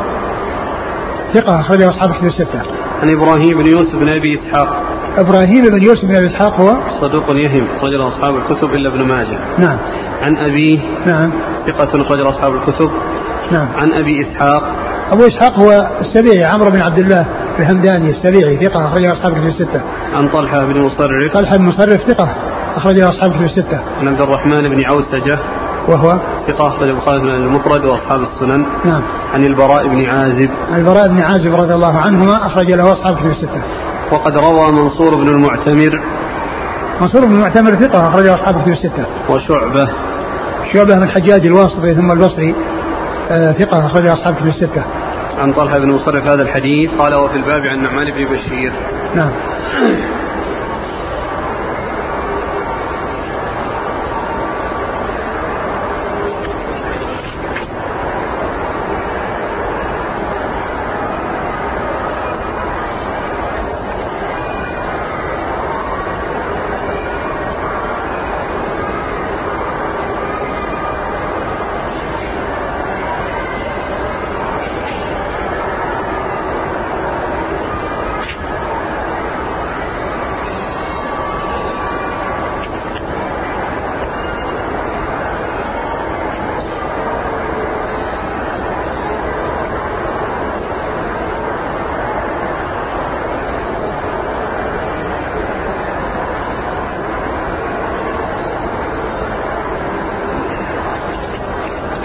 [1.35, 2.63] ثقة أخرجه أصحاب الكتب الستة.
[3.03, 4.83] عن إبراهيم بن يوسف بن أبي إسحاق.
[5.19, 9.39] إبراهيم بن يوسف بن أبي إسحاق هو صدوق يهم أخرج أصحاب الكتب إلا ابن ماجه.
[9.59, 9.79] نعم.
[10.23, 11.31] عن أبيه نعم.
[11.67, 12.91] ثقة أخرج أصحاب الكتب.
[13.53, 13.69] نعم.
[13.79, 14.77] عن أبي إسحاق.
[15.13, 17.27] أبو إسحاق هو السبيعي عمرو بن عبد الله
[17.59, 19.83] الهمداني السبيعي ثقة أخرجه أصحاب الكتب الستة.
[20.13, 21.35] عن طلحة بن مصرف.
[21.35, 22.29] طلحة بن مصرف ثقة
[22.77, 23.81] أخرجه أصحاب الكتب الستة.
[24.01, 25.39] عن عبد الرحمن بن عوسجة.
[25.89, 28.67] وهو؟ ثقة أخرج البخاري من المفرد وأصحاب السنن.
[28.85, 29.03] نعم.
[29.35, 30.51] عن البراء بن عازب.
[30.73, 33.63] عن البراء بن عازب رضي الله عنهما أخرج له أصحاب الكتب الستة.
[34.13, 36.03] وقد روى منصور بن المعتمر.
[37.01, 39.07] منصور بن المعتمر ثقة أخرجه أصحاب الكتب الستة.
[39.31, 39.89] وشعبة.
[40.73, 42.55] شعبة من الحجاج الواسطي ثم البصري.
[43.59, 44.85] ثقة أخرجه أصحاب الكتب الستة.
[45.39, 48.73] عن طلحة بن مصرف هذا الحديث قال وفي الباب عن نعمان بن بشير.
[49.15, 49.33] نعم.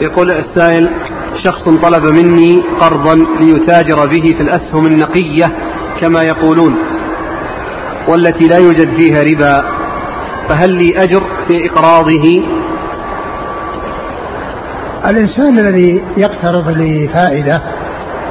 [0.01, 0.89] يقول السائل
[1.43, 5.51] شخص طلب مني قرضا ليتاجر به في الأسهم النقية
[6.01, 6.75] كما يقولون
[8.07, 9.63] والتي لا يوجد فيها ربا
[10.49, 12.43] فهل لي أجر في إقراضه؟
[15.09, 17.61] الإنسان الذي يقترض لفائدة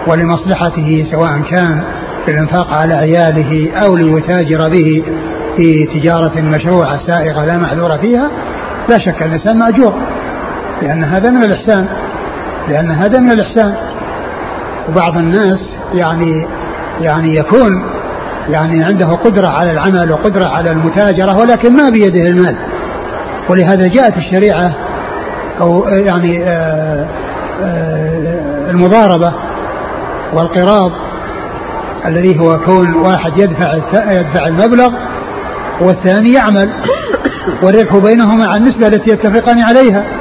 [0.07, 1.83] ولمصلحته سواء كان
[2.25, 5.03] في الإنفاق على عياله أو ليتاجر به
[5.57, 8.31] في تجارة مشروعة سائغة لا معذور فيها
[8.91, 9.95] لا شك أن الإنسان مأجور.
[10.83, 11.87] لأن هذا من الإحسان
[12.68, 13.74] لأن هذا من الإحسان.
[14.89, 16.47] وبعض الناس يعني
[17.01, 17.85] يعني يكون
[18.49, 22.57] يعني عنده قدرة على العمل وقدرة على المتاجرة ولكن ما بيده المال.
[23.49, 24.74] ولهذا جاءت الشريعة
[25.61, 27.07] أو يعني آه،
[27.62, 29.33] آه، المضاربة
[30.33, 30.93] والقراض
[32.07, 33.74] الذي هو كون واحد يدفع
[34.12, 34.91] يدفع المبلغ
[35.81, 36.70] والثاني يعمل
[37.62, 40.20] والربح بينهما عن النسبة التي يتفقان عليها.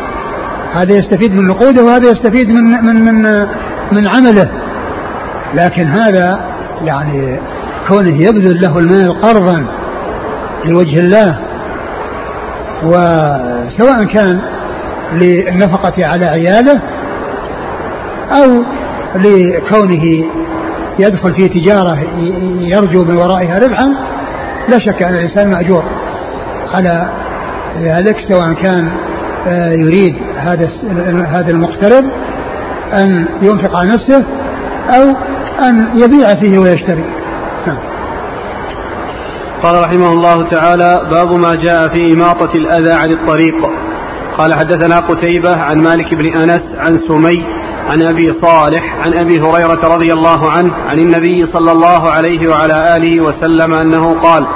[0.74, 3.48] هذا يستفيد من نقوده وهذا يستفيد من من من
[3.92, 4.50] من عمله.
[5.54, 6.40] لكن هذا
[6.86, 7.40] يعني
[7.88, 9.66] كونه يبذل له المال قرضا
[10.66, 11.40] لوجه الله
[12.84, 14.42] وسواء كان
[15.14, 16.82] للنفقة على عياله
[18.32, 18.64] أو
[19.16, 20.26] لكونه
[21.00, 21.98] يدخل في تجارة
[22.60, 23.96] يرجو من ورائها ربحا
[24.70, 25.84] لا شك أن الإنسان مأجور
[26.74, 27.10] على
[27.82, 28.90] ذلك سواء كان
[29.48, 30.70] آه، يريد هذا
[31.28, 32.06] هذا المقترض
[32.94, 34.26] أن ينفق على نفسه
[34.90, 35.16] أو
[35.68, 37.04] أن يبيع فيه ويشتري.
[37.68, 37.78] نعم.
[39.64, 43.56] قال رحمه الله تعالى باب ما جاء في إماطة الأذى عن الطريق.
[44.38, 47.46] قال حدثنا قتيبة عن مالك بن أنس عن سمي
[47.90, 52.96] عن أبي صالح عن أبي هريرة رضي الله عنه عن النبي صلى الله عليه وعلى
[52.96, 54.48] آله وسلم أنه قال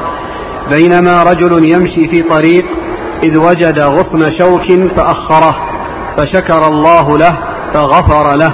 [0.69, 2.65] بينما رجل يمشي في طريق
[3.23, 5.72] إذ وجد غصن شوك فأخره.
[6.17, 7.37] فشكر الله له
[7.73, 8.53] فغفر له.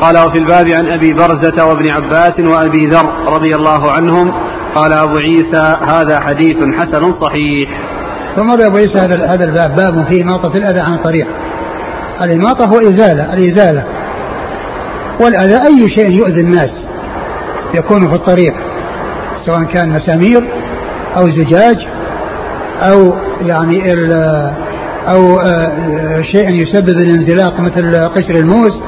[0.00, 4.32] قال وفي الباب عن أبي برزة وابن عباس وأبي ذر رضي الله عنهم
[4.74, 7.68] قال أبو عيسى هذا حديث حسن صحيح.
[8.36, 11.26] ثم أبو عيسى هذا الباب باب في إماطة الأذى عن الطريق
[12.22, 13.84] الإماطة هو إزالة الإزالة.
[15.20, 16.70] والأذى أي شيء يؤذي الناس
[17.74, 18.54] يكون في الطريق
[19.46, 20.50] سواء كان مسامير
[21.16, 21.76] أو زجاج
[22.82, 23.92] أو يعني
[25.08, 28.80] أو آه، شيء يسبب الانزلاق مثل قشر الموز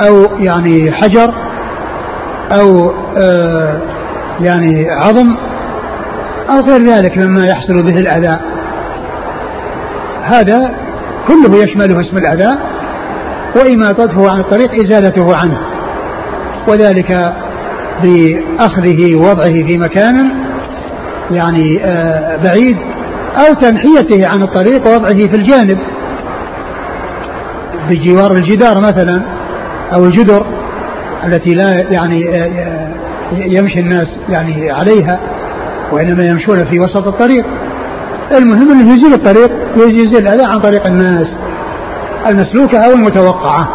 [0.00, 1.34] أو يعني حجر
[2.52, 3.80] أو آه،
[4.40, 5.36] يعني عظم
[6.50, 8.38] أو غير ذلك مما يحصل به الأذى.
[10.22, 10.74] هذا
[11.28, 12.58] كله يشمله اسم الأذى
[13.56, 15.58] وإماطته عن الطريق إزالته عنه
[16.68, 17.32] وذلك
[18.02, 20.30] بأخذه ووضعه في مكان
[21.30, 22.76] يعني آه، بعيد
[23.38, 25.78] أو تنحيته عن الطريق ووضعه في الجانب.
[27.90, 29.22] بجوار الجدار مثلا
[29.94, 30.46] أو الجدر
[31.24, 32.94] التي لا يعني آه، آه،
[33.32, 35.20] يمشي الناس يعني عليها
[35.92, 37.44] وإنما يمشون في وسط الطريق.
[38.36, 41.26] المهم أنه يزيل الطريق ويزيل الأذى عن طريق الناس
[42.26, 43.68] المسلوكة أو المتوقعة.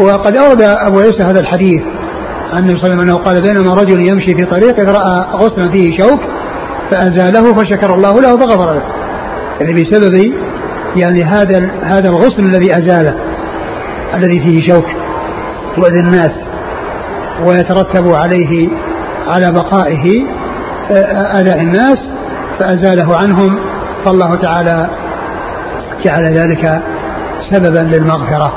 [0.00, 1.82] وقد أورد أبو عيسى هذا الحديث
[2.52, 5.68] عن النبي صلى الله عليه وسلم أنه قال بينما رجل يمشي في طريق رأى غصنا
[5.68, 6.20] فيه شوك
[6.90, 8.82] فأزاله فشكر الله له فغفر له.
[9.60, 10.34] يعني بسبب
[10.96, 13.14] يعني هذا هذا الغصن الذي أزاله
[14.14, 14.84] الذي فيه شوك
[15.78, 16.32] يؤذي الناس
[17.44, 18.68] ويترتب عليه
[19.26, 20.26] على بقائه
[21.40, 21.98] أذى الناس
[22.58, 23.58] فأزاله عنهم.
[24.04, 24.90] فالله تعالى
[26.04, 26.82] جعل ذلك
[27.50, 28.52] سببا للمغفرة.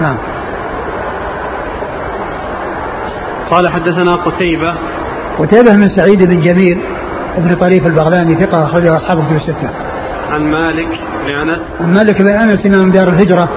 [0.00, 0.16] نعم.
[3.50, 4.74] قال حدثنا قتيبة.
[5.38, 6.82] قتيبة من سعيد بن جميل.
[7.36, 9.70] ابن طريف البغلاني ثقة أخرجه أصحابه في الستة.
[10.30, 10.88] عن مالك
[11.26, 11.58] بن أنس.
[11.80, 13.48] عن مالك بن أنس إمام دار الهجرة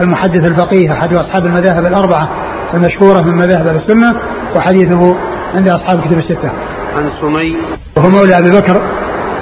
[0.00, 2.28] المحدث الفقيه أحد أصحاب المذاهب الأربعة
[2.74, 4.14] المشهورة من مذاهب السنة
[4.56, 5.16] وحديثه
[5.54, 6.50] عند أصحاب الكتب الستة.
[6.96, 7.56] عن سمي.
[7.96, 8.80] وهو مولى أبي بكر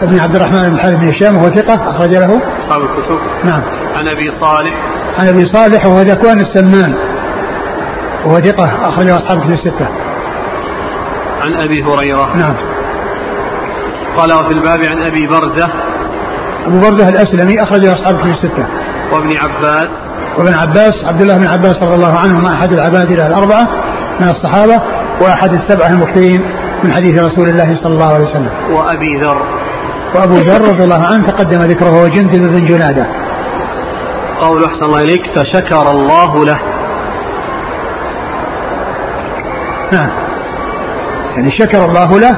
[0.03, 2.37] بن عبد الرحمن بن حارث بن هشام وهو ثقة أخرج له.
[2.37, 3.19] أصحاب الكتب.
[3.45, 3.63] نعم.
[3.97, 4.75] عن أبي صالح.
[5.19, 6.95] عن أبي صالح وهو ذكوان السمان
[8.27, 9.89] وهو ثقة أخرجه أصحاب الكتب الستة
[11.41, 12.37] عن أبي هريرة.
[12.37, 12.70] نعم.
[14.17, 15.69] قال وفي الباب عن أبي برزة.
[16.67, 18.67] أبو برزة الأسلمي أخرجه أصحاب الكتب الستة.
[19.13, 19.89] وابن عباس.
[20.39, 23.69] وابن عباس عبد الله بن عباس رضي الله عنهما أحد العبادلة الأربعة
[24.21, 24.83] من الصحابة
[25.21, 26.41] وأحد السبعة المكثرين
[26.85, 28.51] من حديث رسول الله صلى الله عليه وسلم.
[28.71, 29.43] وأبي ذر.
[30.15, 33.07] وأبو ذر رضي الله عنه تقدم ذكره هو جندب بن جنادة.
[34.41, 36.59] قول أحسن الله إليك فشكر الله له.
[39.93, 40.11] نعم.
[41.37, 42.37] يعني شكر الله له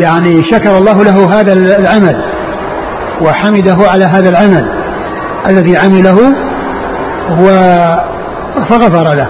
[0.00, 2.24] يعني شكر الله له هذا العمل
[3.22, 4.68] وحمده على هذا العمل
[5.48, 6.34] الذي عمله
[8.70, 9.28] فغفر له.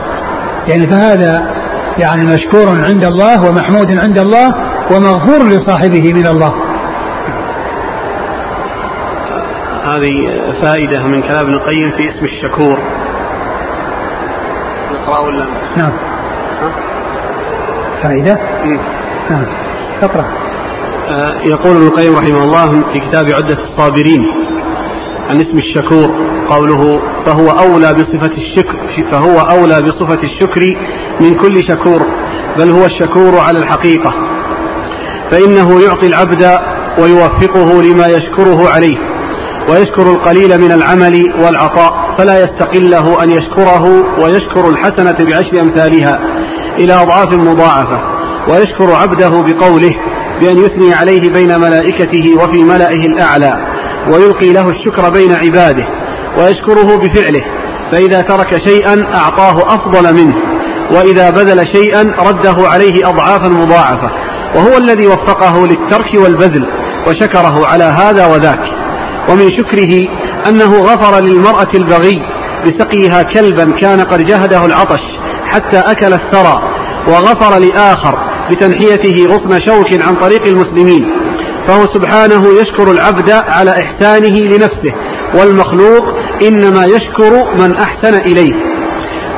[0.69, 1.51] يعني فهذا
[1.99, 4.55] يعني مشكور عند الله ومحمود عند الله
[4.91, 6.55] ومغفور لصاحبه من الله.
[9.85, 12.79] هذه فائدة من كلام ابن القيم في اسم الشكور.
[14.93, 15.45] نقرأ ولا؟
[15.77, 15.93] نعم.
[18.03, 18.39] فائدة؟
[19.31, 19.47] نعم.
[20.03, 20.44] اقرأ.
[21.45, 24.27] يقول ابن القيم رحمه الله في كتاب عدة الصابرين
[25.31, 26.11] عن اسم الشكور
[26.49, 28.77] قوله فهو أولى بصفة الشكر
[29.11, 30.61] فهو أولى بصفة الشكر
[31.21, 32.07] من كل شكور
[32.59, 34.15] بل هو الشكور على الحقيقة
[35.31, 36.59] فإنه يعطي العبد
[36.99, 38.97] ويوفقه لما يشكره عليه
[39.71, 43.85] ويشكر القليل من العمل والعطاء فلا يستقله أن يشكره
[44.23, 46.21] ويشكر الحسنة بعشر أمثالها
[46.79, 48.01] إلى أضعاف مضاعفة
[48.49, 49.95] ويشكر عبده بقوله
[50.41, 53.75] بأن يثني عليه بين ملائكته وفي ملئه الأعلى
[54.09, 55.87] ويلقي له الشكر بين عباده
[56.39, 57.43] ويشكره بفعله
[57.93, 60.35] فإذا ترك شيئا أعطاه أفضل منه
[60.93, 64.11] وإذا بذل شيئا رده عليه أضعافا مضاعفة
[64.55, 66.69] وهو الذي وفقه للترك والبذل
[67.07, 68.61] وشكره على هذا وذاك.
[69.29, 70.09] ومن شكره
[70.49, 72.15] أنه غفر للمرأة البغي
[72.67, 75.01] بسقيها كلبا كان قد جهده العطش
[75.47, 76.63] حتى أكل الثرى
[77.09, 81.05] وغفر لآخر بتنحيته غصن شوك عن طريق المسلمين.
[81.69, 84.95] فهو سبحانه يشكر العبد على إحسانه لنفسه
[85.39, 86.05] والمخلوق
[86.49, 88.75] إنما يشكر من أحسن إليه.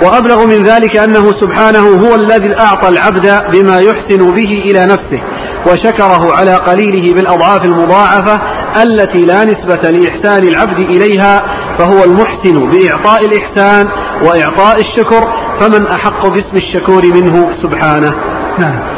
[0.03, 5.23] وأبلغ من ذلك أنه سبحانه هو الذي أعطى العبد بما يحسن به إلى نفسه
[5.67, 8.41] وشكره على قليله بالأضعاف المضاعفة
[8.83, 11.43] التي لا نسبة لإحسان العبد إليها
[11.79, 13.89] فهو المحسن بإعطاء الإحسان
[14.23, 18.11] وإعطاء الشكر فمن أحق باسم الشكور منه سبحانه.
[18.59, 18.96] نعم.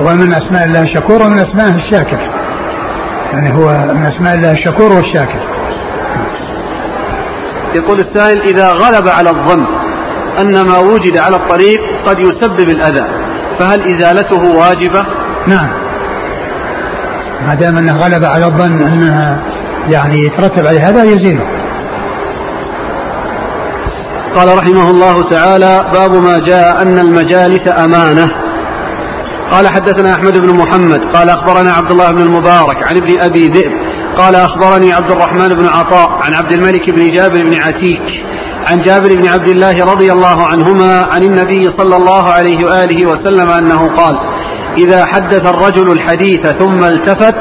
[0.00, 2.18] ومن أسماء الله الشكور ومن أسمائه الشاكر.
[3.32, 5.40] يعني هو من أسماء الله الشكور والشاكر.
[7.74, 9.66] يقول السائل إذا غلب على الظن
[10.40, 13.06] أن ما وجد على الطريق قد يسبب الأذى
[13.58, 15.06] فهل إزالته واجبة؟
[15.46, 15.68] نعم.
[17.46, 19.42] ما دام أنه غلب على الظن أنها
[19.90, 21.46] يعني يترتب عليه هذا يزيله
[24.34, 28.45] قال رحمه الله تعالى باب ما جاء أن المجالس أمانة.
[29.50, 33.72] قال حدثنا أحمد بن محمد قال أخبرنا عبد الله بن المبارك عن ابن أبي ذئب
[34.16, 38.26] قال أخبرني عبد الرحمن بن عطاء عن عبد الملك بن جابر بن عتيك
[38.70, 43.50] عن جابر بن عبد الله رضي الله عنهما عن النبي صلى الله عليه وآله وسلم
[43.50, 44.18] أنه قال
[44.78, 47.36] إذا حدث الرجل الحديث ثم التفت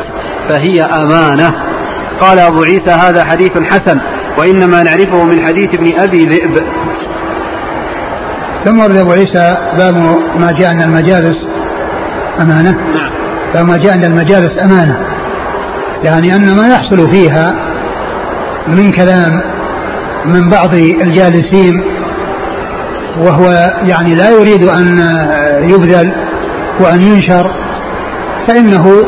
[0.49, 1.51] فهي أمانة.
[2.21, 3.99] قال أبو عيسى هذا حديث حسن
[4.37, 6.53] وإنما نعرفه من حديث ابن أبي ذئب.
[8.65, 9.95] ثم ورد أبو عيسى باب
[10.39, 11.54] ما جاء أن المجالس
[12.41, 12.71] أمانة.
[12.71, 13.11] نعم.
[13.53, 14.99] باب ما جاء أن المجالس أمانة.
[16.03, 17.51] يعني أن ما يحصل فيها
[18.67, 19.41] من كلام
[20.25, 21.83] من بعض الجالسين
[23.21, 24.99] وهو يعني لا يريد أن
[25.61, 26.13] يبذل
[26.79, 27.51] وأن ينشر
[28.47, 29.03] فإنه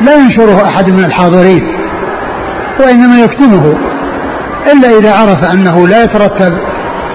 [0.00, 1.62] لا ينشره أحد من الحاضرين
[2.80, 3.74] وإنما يكتمه
[4.72, 6.52] إلا إذا عرف أنه لا يترتب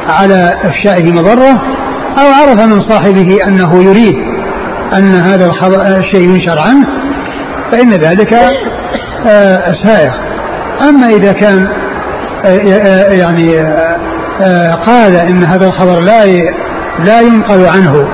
[0.10, 1.62] على إفشائه مضرة
[2.20, 4.35] أو عرف من صاحبه أنه يريد
[4.94, 5.52] أن هذا
[5.98, 6.88] الشيء ينشر عنه
[7.72, 8.34] فإن ذلك
[9.28, 10.12] آه، سائغ
[10.90, 11.68] أما إذا كان
[12.46, 13.58] آه، آه، يعني
[14.86, 16.26] قال إن هذا الخبر لا
[17.06, 18.08] لا ينقل عنه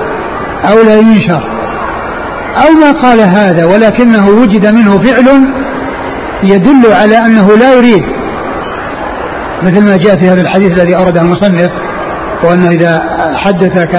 [0.64, 1.42] أو لا ينشر
[2.56, 5.52] أو ما قال هذا ولكنه وجد منه فعل
[6.44, 8.02] يدل على أنه لا يريد
[9.62, 11.70] مثل ما جاء في هذا الحديث الذي أورده المصنف
[12.44, 13.02] وأنه إذا
[13.36, 13.94] حدثك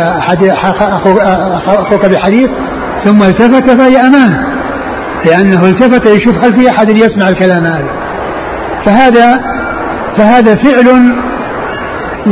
[1.67, 2.49] أخوك بحديث
[3.05, 4.53] ثم التفت فهي أمانة
[5.25, 7.89] لأنه التفت يشوف هل في أحد يسمع الكلام هذا.
[8.85, 9.39] فهذا
[10.17, 11.15] فهذا فعل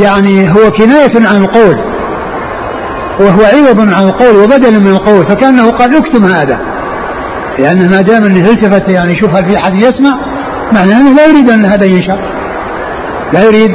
[0.03, 1.77] يعني هو كناية عن القول
[3.19, 6.59] وهو عوض عن القول وبدل من القول فكأنه قال اكتم هذا.
[7.59, 10.17] لأنه ما دام أنه التفت يعني يشوف هل في أحد يسمع
[10.73, 12.19] معناه أنه لا يريد أن هذا ينشر.
[13.33, 13.71] لا يريد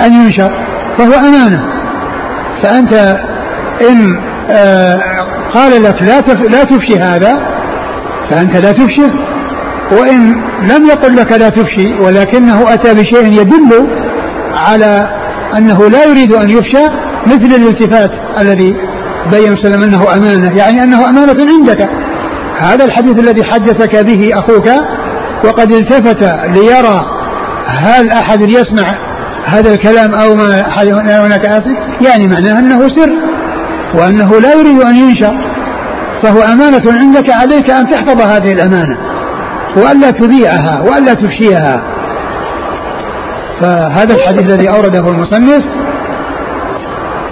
[0.00, 0.63] أن ينشر.
[0.98, 1.60] فهو أمانة.
[2.62, 3.16] فأنت
[3.90, 4.20] إن
[4.50, 5.24] آه
[5.54, 7.38] قال لك لا لا تفشي هذا
[8.30, 9.10] فأنت لا تفشه
[9.92, 13.88] وإن لم يقل لك لا تفشي ولكنه أتى بشيء يدل
[14.54, 15.08] على
[15.58, 16.88] أنه لا يريد أن يفشى
[17.26, 18.76] مثل الالتفات الذي
[19.32, 20.58] بين وسلم أنه أمانة.
[20.58, 21.88] يعني أنه أمانة عندك.
[22.58, 24.68] هذا الحديث الذي حدثك به أخوك
[25.44, 27.04] وقد التفت ليرى
[27.66, 29.13] هل أحد يسمع
[29.46, 33.10] هذا الكلام أو ما هناك آسف يعني معناه أنه سر
[33.94, 35.34] وأنه لا يريد أن ينشر.
[36.22, 38.98] فهو أمانة عندك عليك أن تحفظ هذه الأمانة
[39.76, 41.82] وألا تذيعها وألا تفشيها.
[43.60, 45.62] فهذا الحديث الذي أورده المصنف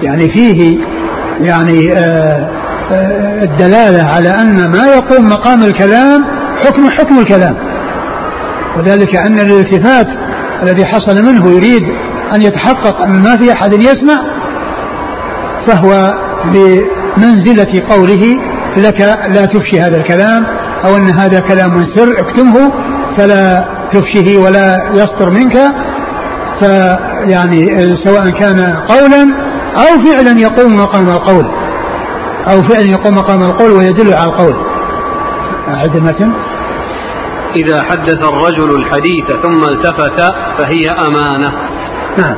[0.03, 0.79] يعني فيه
[1.41, 2.51] يعني آه،
[2.93, 6.25] آه، الدلالة على أن ما يقوم مقام الكلام
[6.65, 7.57] حكم حكم الكلام.
[8.79, 10.07] وذلك أن الالتفات
[10.63, 11.83] الذي حصل منه يريد
[12.35, 14.23] أن يتحقق أن ما في أحد يسمع
[15.67, 18.35] فهو بمنزلة قوله
[18.77, 19.01] لك
[19.35, 20.47] لا تفشي هذا الكلام
[20.85, 22.73] أو أن هذا كلام سر اكتمه
[23.17, 25.59] فلا تفشه ولا يصدر منك.
[26.61, 27.67] فيعني
[28.05, 29.35] سواء كان قولا
[29.77, 31.47] أو فعلا يقوم مقام القول
[32.51, 34.55] أو فعل يقوم مقام القول ويدل على القول.
[35.69, 36.33] أعد المتن.
[37.57, 40.21] إذا حدث الرجل الحديث ثم التفت
[40.59, 41.53] فهي أمانة.
[42.19, 42.37] نعم.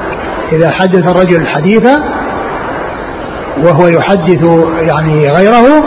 [0.52, 1.88] إذا حدث الرجل الحديث
[3.64, 4.44] وهو يحدث
[4.80, 5.84] يعني غيره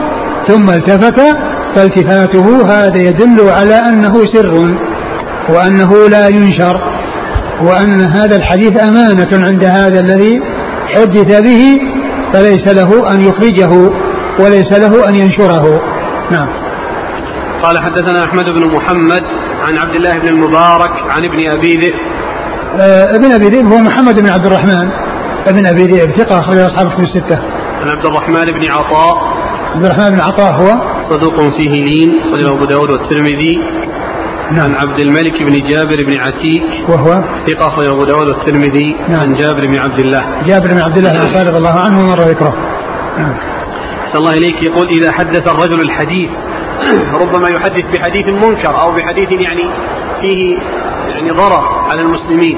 [0.47, 1.21] ثم التفت
[1.75, 4.75] فالتفاته هذا يدل على أنه سر
[5.49, 6.81] وأنه لا ينشر
[7.61, 10.41] وأن هذا الحديث أمانة عند هذا الذي
[10.95, 11.79] حدث به
[12.33, 13.91] فليس له أن يخرجه
[14.39, 15.81] وليس له أن ينشره.
[16.31, 16.66] نعم.
[17.63, 19.23] قال حدثنا أحمد بن محمد
[19.61, 21.95] عن عبد الله بن المبارك عن ابن أبي ذئب.
[22.81, 24.89] آه ابن أبي ذئب هو محمد بن عبد الرحمن.
[25.47, 27.39] ابن أبي ذئب ثقة أخرج أصحاب في الستة.
[27.81, 29.17] عن عبد الرحمن بن عطاء.
[29.75, 33.63] عبد الرحمن بن عطاء هو؟ صدوق فيه لين صدوق أبو داود والترمذي.
[34.51, 34.63] نعم.
[34.63, 36.89] عن عبد الملك بن جابر بن عتيك.
[36.89, 38.95] وهو؟ ثقة أخرج أبو داود والترمذي.
[39.09, 39.19] نعم.
[39.19, 40.23] عن جابر بن عبد الله.
[40.47, 42.53] جابر بن عبد الله بن رضي الله عنه ومر ذكره.
[43.17, 43.33] نعم.
[44.15, 44.63] الله إليك.
[44.63, 46.29] يقول إذا حدث الرجل الحديث
[47.21, 49.69] ربما يحدث بحديث منكر أو بحديث يعني
[50.21, 50.57] فيه
[51.07, 52.57] يعني ضرر على المسلمين.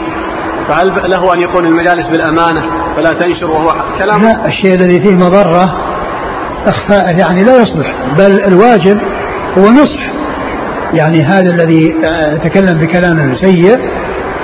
[0.67, 2.61] فهل له أن يكون المجالس بالأمانة
[2.95, 5.73] فلا تنشر وهو كلام؟ لا الشيء الذي فيه مضرة
[6.67, 8.99] إخفاء يعني لا يصلح بل الواجب
[9.57, 10.09] هو نصح.
[10.93, 11.95] يعني هذا الذي
[12.43, 13.79] تكلم بكلام سيء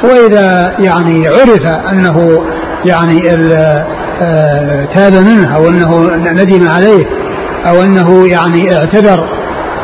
[0.03, 2.45] وإذا يعني عرف أنه
[2.85, 3.31] يعني
[4.21, 7.05] آه، تاب منه أو أنه ندم عليه
[7.65, 9.27] أو أنه يعني اعتذر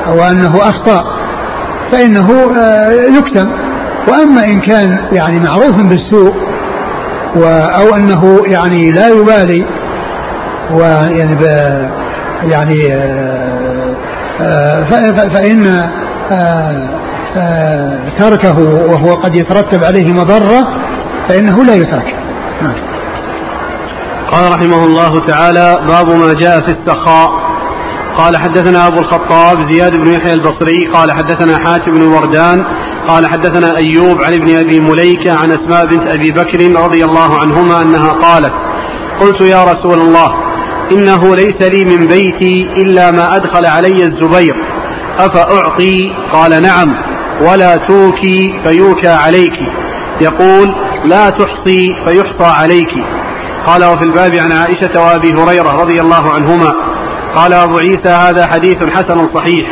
[0.08, 1.04] أو أنه أخطأ
[1.92, 3.50] فإنه آه، يكتم.
[4.08, 6.34] وأما إن كان يعني معروف بالسوء
[7.80, 9.66] أو أنه يعني لا يبالي
[10.72, 11.38] ويعني
[12.44, 12.94] يعني
[14.42, 14.84] آه،
[15.34, 15.90] فإن
[18.20, 20.68] تركه وهو قد يترتب عليه مضرة
[21.30, 22.16] فإنه لا يترك
[22.62, 22.76] نعم.
[24.32, 27.41] قال رحمه الله تعالى باب ما جاء في السخاء.
[28.18, 32.66] قال حدثنا أبو الخطاب زياد بن يحيى البصري قال حدثنا حاتم بن وردان
[33.08, 37.82] قال حدثنا أيوب عن ابن أبي مليكة عن أسماء بنت أبي بكر رضي الله عنهما
[37.82, 38.54] أنها قالت
[39.22, 40.34] قلت يا رسول الله
[40.92, 44.56] إنه ليس لي من بيتي إلا ما أدخل علي الزبير
[45.20, 46.02] أفأعطي؟
[46.34, 46.96] قال نعم
[47.42, 49.54] ولا توكي فيوكى عليك
[50.22, 50.68] يقول
[51.06, 52.94] لا تحصي فيحصى عليك.
[53.68, 56.91] قال وفي الباب عن عائشة وأبي هريرة رضي الله عنهما
[57.36, 59.68] قال أبو عيسى هذا حديث حسن صحيح.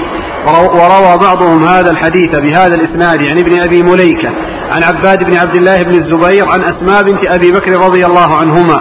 [0.48, 4.30] وروى بعضهم هذا الحديث بهذا الإسناد عن ابن أبي مليكة.
[4.72, 8.80] عن عباد بن عبد الله بن الزبير عن أسماء بنت أبي بكر رضي الله عنهما.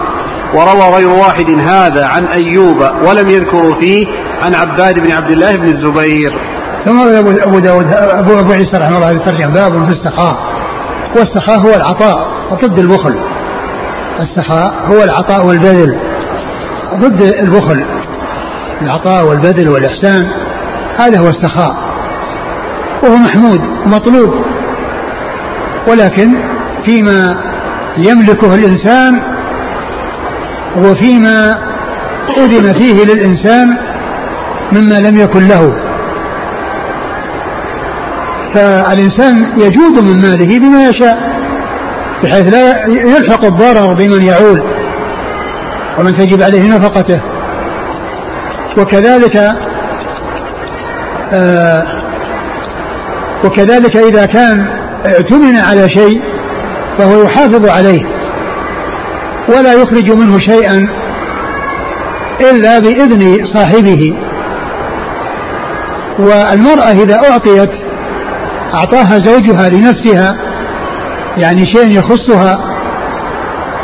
[0.55, 4.07] وروى غير واحد هذا عن أيوب ولم يذكروا فيه
[4.43, 6.39] عن عباد بن عبد الله بن الزبير.
[6.85, 7.01] ثم
[7.43, 10.37] أبو داود أبو, أبو عيسى رحمه الله يترجم باب في السخاء.
[11.17, 13.21] والسخاء هو العطاء وضد البخل.
[14.21, 15.99] السخاء هو العطاء والبذل
[16.95, 17.85] ضد البخل.
[18.83, 20.27] العطاء والبذل والإحسان
[20.99, 21.77] هذا هو السخاء.
[23.03, 24.35] وهو محمود ومطلوب.
[25.89, 26.35] ولكن
[26.85, 27.37] فيما
[27.97, 29.23] يملكه الإنسان
[30.77, 31.59] وفيما
[32.39, 33.67] أذن فيه للإنسان
[34.73, 35.75] مما لم يكن له.
[38.55, 41.39] فالإنسان يجود من ماله بما يشاء
[42.25, 44.63] بحيث لا يلحق الضرر بمن يعول
[45.99, 47.38] ومن تجب عليه نفقته.
[48.79, 49.37] وكذلك
[51.33, 51.85] آه
[53.45, 54.67] وكذلك إذا كان
[55.07, 56.23] اؤتمن على شيء
[56.99, 58.01] فهو يحافظ عليه
[59.49, 60.89] ولا يخرج منه شيئا
[62.41, 64.17] إلا بإذن صاحبه.
[66.19, 67.71] والمرأة إذا أعطيت
[68.75, 70.37] أعطاها زوجها لنفسها
[71.37, 72.59] يعني شيء يخصها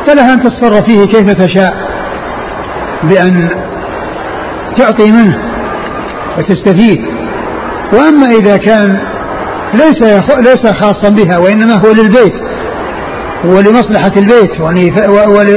[0.06, 1.74] فلها أن تتصرف فيه كيف تشاء
[3.02, 3.50] بأن
[4.76, 5.38] تعطي منه
[6.38, 6.98] وتستفيد.
[7.92, 8.98] وأما إذا كان
[9.74, 10.02] ليس
[10.38, 12.34] ليس خاصا بها وإنما هو للبيت
[13.44, 14.60] ولمصلحة البيت
[15.28, 15.48] ول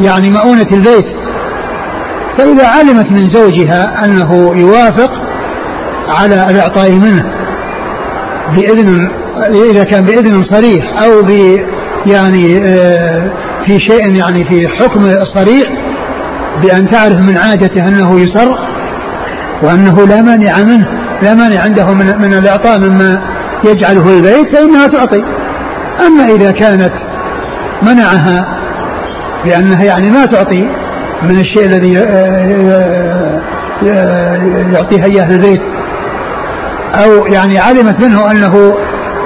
[0.00, 1.06] يعني مؤونة البيت.
[2.38, 5.10] فإذا علمت من زوجها أنه يوافق
[6.08, 7.24] على الإعطاء منه
[8.56, 9.10] بإذن
[9.70, 11.30] إذا كان بإذن صريح أو ب
[12.06, 13.30] يعني آه،
[13.66, 15.81] في شيء يعني في حكم صريح
[16.62, 18.58] بأن تعرف من عادته أنه يسر
[19.62, 20.86] وأنه لا مانع منه
[21.22, 23.22] لا مانع عنده من, من الإعطاء مما
[23.64, 25.24] يجعله البيت فإنها تعطي.
[26.06, 26.92] أما إذا كانت
[27.82, 28.58] منعها
[29.44, 30.68] بأنها يعني ما تعطي
[31.22, 31.92] من الشيء الذي
[34.72, 35.60] يعطيها إياه البيت
[36.94, 38.74] أو يعني علمت منه أنه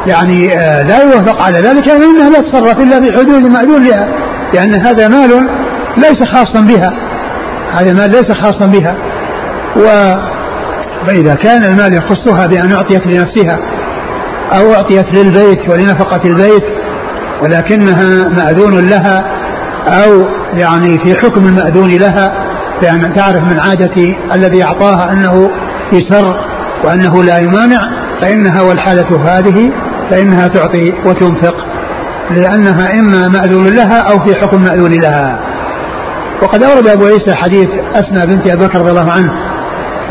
[0.06, 4.08] يعني آه، لا يوافق على ذلك أنها لا تتصرف إلا في حدود مأذون لها
[4.54, 5.48] لأن هذا مال
[5.96, 7.05] ليس خاصا بها.
[7.72, 8.96] هذا مال ليس خاصا بها.
[9.76, 10.14] و
[11.06, 13.58] فإذا كان المال يخصها بأن أعطيت لنفسها
[14.52, 16.64] أو أعطيت للبيت ولنفقة البيت
[17.42, 19.24] ولكنها مأذون لها
[19.88, 22.32] أو يعني في حكم المأذون لها
[22.82, 25.50] بأن تعرف من عادة الذي أعطاها أنه
[25.92, 26.36] يسر
[26.84, 27.90] وأنه لا يمانع
[28.20, 29.72] فإنها والحالة هذه
[30.10, 31.54] فإنها تعطي وتنفق
[32.30, 35.40] لأنها إما مأذون لها أو في حكم مأذون لها.
[36.42, 39.32] وقد أورد أبو عيسى حديث أسمى بنت أبي بكر رضي الله عنه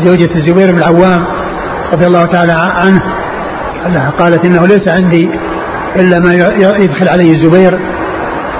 [0.02, 1.24] زوجة الزبير بن العوام
[1.92, 3.02] رضي الله تعالى عنه
[3.86, 5.30] أنها قالت إنه ليس عندي
[5.96, 6.34] إلا ما
[6.78, 7.78] يدخل عليه الزبير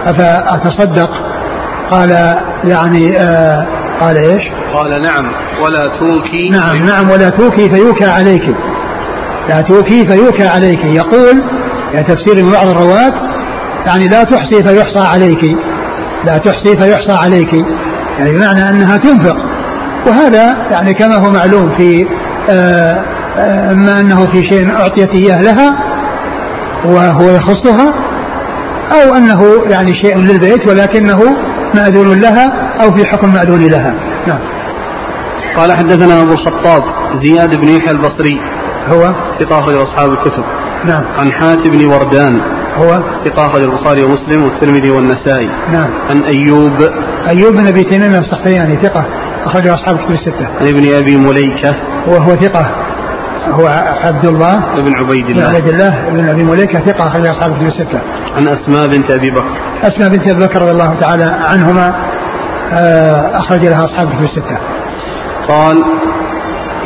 [0.05, 1.11] أفأتصدق؟
[1.91, 2.11] قال
[2.65, 3.67] يعني آه
[4.01, 4.43] قال إيش؟
[4.75, 6.49] قال نعم ولا توكي.
[6.51, 8.43] نعم نعم ولا توكي فيوكى عليك.
[9.49, 10.85] لا توكي فيوكى عليك.
[10.85, 11.43] يقول
[11.93, 13.13] يعني تفسير من بعض الرواة
[13.87, 15.57] يعني لا تحصي فيحصى عليك.
[16.27, 17.53] لا تحصي فيحصى عليك.
[18.19, 19.37] يعني بمعنى أنها تنفق.
[20.07, 22.07] وهذا يعني كما هو معلوم في
[22.51, 23.05] آه،
[23.37, 25.77] آه، أما أنه في شيء أعطيت إياه لها
[26.85, 27.95] وهو يخصها
[28.93, 31.37] أو أنه يعني شيء للبيت ولكنه
[31.75, 33.95] مأذون لها أو في حكم مأذون لها.
[34.27, 34.39] نعم.
[35.57, 36.83] قال حدثنا أبو الخطاب
[37.25, 38.41] زياد بن يحيى البصري.
[38.89, 40.45] هو؟ ثقة أخرج أصحاب الكتب.
[40.85, 41.05] نعم.
[41.19, 42.41] عن حاتم بن وردان.
[42.77, 45.49] هو ثقة أخرج البخاري ومسلم والترمذي والنسائي.
[45.73, 45.91] نعم.
[46.11, 46.73] عن أيوب.
[47.29, 49.05] أيوب بن أبي تميم السختياني ثقة
[49.45, 50.47] أخرج أصحاب الكتب الستة.
[50.61, 51.75] عن ابن أبي مليكة.
[52.09, 52.67] وهو ثقة
[53.47, 53.67] هو
[54.05, 57.67] عبد الله بن عبيد بن الله عبيد الله بن أبي مليكة ثقة أخرج أصحاب الكتب
[57.67, 58.01] الستة.
[58.37, 59.57] عن أسماء بنت أبي بكر.
[59.83, 61.95] أسماء بنت أبي بكر رضي الله تعالى عنهما
[62.81, 64.59] آه، أخرج لها أصحاب الكتب الستة.
[65.49, 65.85] قال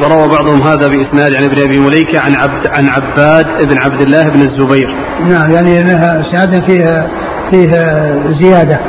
[0.02, 4.28] وروى بعضهم هذا بإسناد عن ابن أبي مليكة عن عبد عن عباد بن عبد الله
[4.28, 4.88] بن الزبير.
[5.28, 7.08] نعم يعني إنها اسناد فيه
[7.50, 7.70] فيه
[8.42, 8.80] زيادة.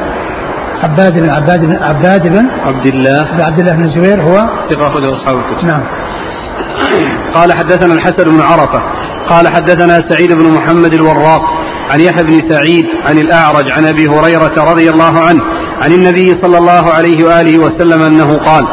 [0.84, 3.24] عباد بن عباد بن عباد بن عبد الله.
[3.24, 5.68] بن عبد الله بن الزبير هو؟ ثقة أخرجه أصحاب الكتب.
[5.68, 5.84] نعم.
[7.34, 8.82] قال حدثنا الحسن بن عرفة.
[9.30, 11.42] قال حدثنا سعيد بن محمد الوراق
[11.90, 15.42] عن يحيى بن سعيد عن الأعرج عن أبي هريرة رضي الله عنه
[15.82, 18.66] عن النبي صلى الله عليه وآله وسلم أنه قال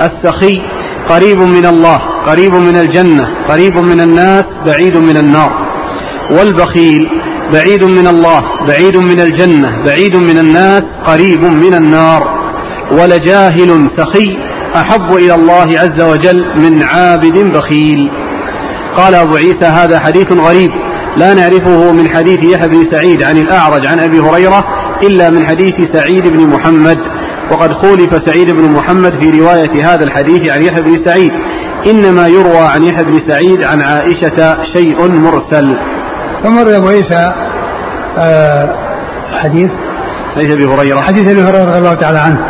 [0.00, 0.62] السخي
[1.08, 5.50] قريب من الله قريب من الجنة قريب من الناس بعيد من النار.
[6.30, 7.08] والبخيل
[7.52, 12.22] بعيد من الله بعيد من الجنة بعيد من الناس قريب من النار.
[12.92, 14.36] ولجاهل سخي
[14.76, 17.98] أحب إلى الله عز وجل من عابد بخيل.
[18.96, 20.70] قال أبو عيسى هذا حديث غريب
[21.16, 24.64] لا نعرفه من حديث يحيى بن سعيد عن الأعرج عن أبي هريرة
[25.02, 26.98] إلا من حديث سعيد بن محمد.
[27.52, 31.32] وقد خولف سعيد بن محمد في رواية هذا الحديث عن يحيى بن سعيد.
[31.90, 35.76] إنما يروى عن يحيى بن سعيد عن عائشة شيء مرسل.
[36.44, 37.32] ثم أبو عيسى
[38.18, 38.74] آه،
[39.42, 39.70] حديث.
[40.36, 41.00] حديث أبي هريرة.
[41.00, 42.40] حديث أبي هريرة رضي الله تعالى عنه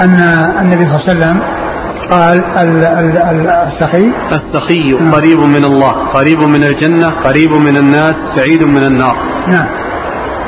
[0.00, 0.14] أن
[0.60, 1.42] النبي صلى الله عليه وسلم
[2.10, 4.12] قال ال- ال- ال- السخي.
[4.32, 5.14] السخي نعم.
[5.14, 9.16] قريب من الله قريب من الجنة قريب من الناس بعيد من النار.
[9.48, 9.66] نعم.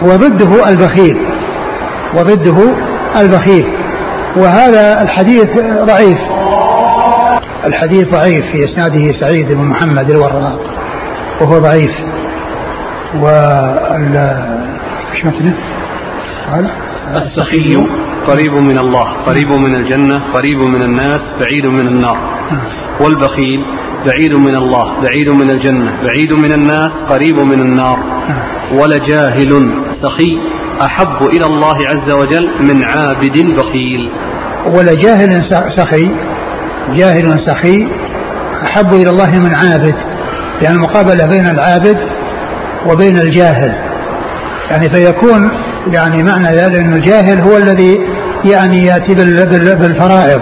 [0.03, 1.17] وضده البخيل.
[2.17, 2.75] وضده
[3.17, 3.67] البخيل
[4.37, 5.49] وهذا الحديث
[5.85, 6.19] ضعيف.
[7.65, 10.61] الحديث ضعيف في إسناده سعيد بن محمد الوراق
[11.41, 11.93] وهو ضعيف.
[13.15, 14.17] وال
[15.15, 15.55] إيش متنه؟
[16.51, 16.71] قال
[17.17, 17.87] السخي
[18.27, 22.34] قريب من الله قريب من الجنة قريب من الناس بعيد من النار.
[23.01, 23.65] والبخيل
[24.07, 27.99] بعيد من الله بعيد من الجنة بعيد من الناس قريب من النار.
[28.73, 29.73] ولجاهل
[30.03, 30.41] سخي
[30.83, 34.11] أحب إلى الله عز وجل من عابد بخيل.
[34.67, 35.45] ولجاهل
[35.77, 36.11] سخي
[36.95, 37.87] جاهل سخي
[38.65, 39.95] أحب إلى الله من عابد
[40.63, 41.99] يعني المقابلة بين العابد
[42.91, 43.75] وبين الجاهل.
[44.71, 45.51] يعني فيكون
[45.93, 47.99] يعني معنى ذلك أن الجاهل هو الذي
[48.45, 50.41] يعني يأتي بال- بال- بالفرائض.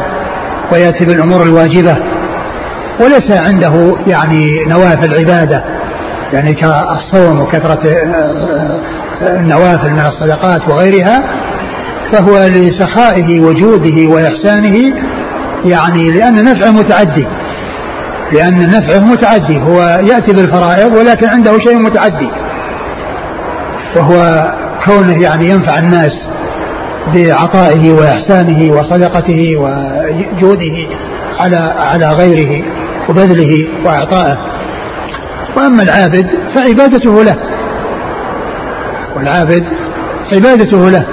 [0.72, 1.96] ويأتي بالأمور الواجبة.
[3.00, 5.64] وليس عنده يعني نوافل عبادة
[6.32, 11.22] يعني كالصوم وكثرة آه، النوافل من الصدقات وغيرها
[12.12, 14.94] فهو لسخائه وجوده وإحسانه
[15.64, 17.26] يعني لأن نفعه متعدي.
[18.32, 19.62] لأن نفعه متعدي.
[19.62, 22.30] هو يأتي بالفرائض ولكن عنده شيء متعدي.
[23.96, 24.46] وهو
[24.84, 26.12] كونه يعني ينفع الناس.
[27.14, 30.76] بعطائه وإحسانه وصدقته وجوده
[31.40, 32.64] على على غيره
[33.08, 34.38] وبذله وإعطائه.
[35.56, 37.36] وأما العابد فعبادته له.
[39.16, 39.64] والعابد
[40.34, 41.06] عبادته له.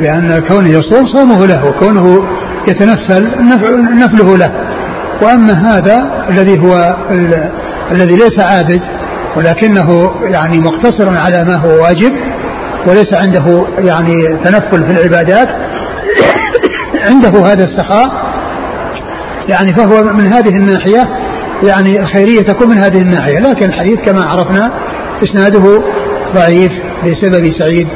[0.00, 2.24] لأن كونه يصوم صومه له وكونه
[2.68, 3.30] يتنفل
[3.98, 4.52] نفله له.
[5.22, 7.50] وأما هذا الذي هو ال-
[7.92, 8.80] الذي ليس عابد
[9.36, 12.12] ولكنه يعني مقتصر على ما هو واجب
[12.86, 15.48] وليس عنده يعني تنفل في العبادات.
[17.08, 18.32] عنده هذا السخاء.
[19.48, 21.08] يعني فهو من هذه الناحية
[21.62, 23.38] يعني الخيرية تكون من هذه الناحية.
[23.38, 24.72] لكن الحديث كما عرفنا
[25.22, 25.82] إسناده
[26.34, 26.72] ضعيف
[27.04, 27.88] بسبب سعيد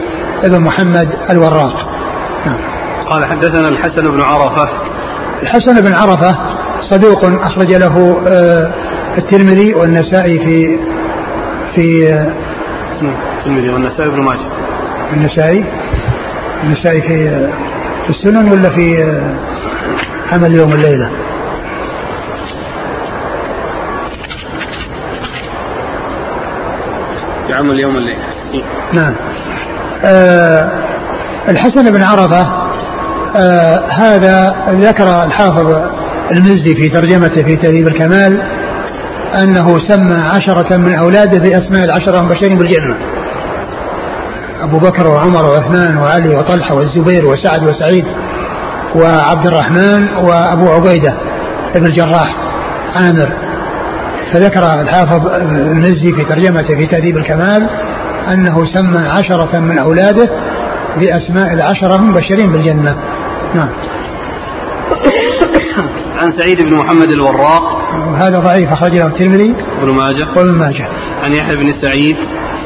[0.45, 1.89] بن محمد الوراق.
[2.47, 2.59] نعم.
[3.11, 4.69] قال حدثنا الحسن بن عرفة.
[5.43, 6.37] الحسن بن عرفة
[6.91, 8.73] صدوق أخرج له آه،
[9.19, 10.79] الترمذي والنسائي في
[11.75, 12.35] في آه،
[13.39, 14.56] الترمذي والنسائي بن ماجه.
[15.13, 15.65] النسائي؟
[16.65, 17.51] النسائي في آه،
[18.05, 19.13] في السنن ولا في
[20.33, 21.11] عمل يوم الليلة؟
[27.47, 28.19] في عمل يوم الليلة.
[28.93, 29.15] نعم.
[30.05, 30.71] آه
[31.49, 32.47] الحسن بن عرفة
[33.37, 35.73] آه هذا ذكر الحافظ
[36.33, 38.43] المزي في ترجمته في تهذيب الكمال
[39.43, 42.97] أنه سمى عشرة من أولاده بأسماء العشرة المبشرين بالجنة.
[44.63, 48.05] أبو بكر وعمر وعثمان وعلي وطلحة والزبير وسعد وسعيد
[48.95, 51.15] وعبد الرحمن وأبو عبيدة
[51.75, 52.37] بن الجراح
[52.95, 53.33] عامر.
[54.33, 57.69] فذكر الحافظ المزي في ترجمته في تهذيب الكمال
[58.33, 60.31] أنه سمى عشرة من أولاده
[60.97, 62.97] بأسماء العشرة المبشرين بالجنة.
[63.55, 63.69] نعم.
[66.21, 67.63] عن سعيد بن محمد الوراق.
[68.17, 69.55] هذا ضعيف أخرجه الترمذي.
[69.83, 70.27] ابن ماجه.
[70.37, 70.89] وابن ماجه.
[71.25, 72.17] عن يحيى بن سعيد.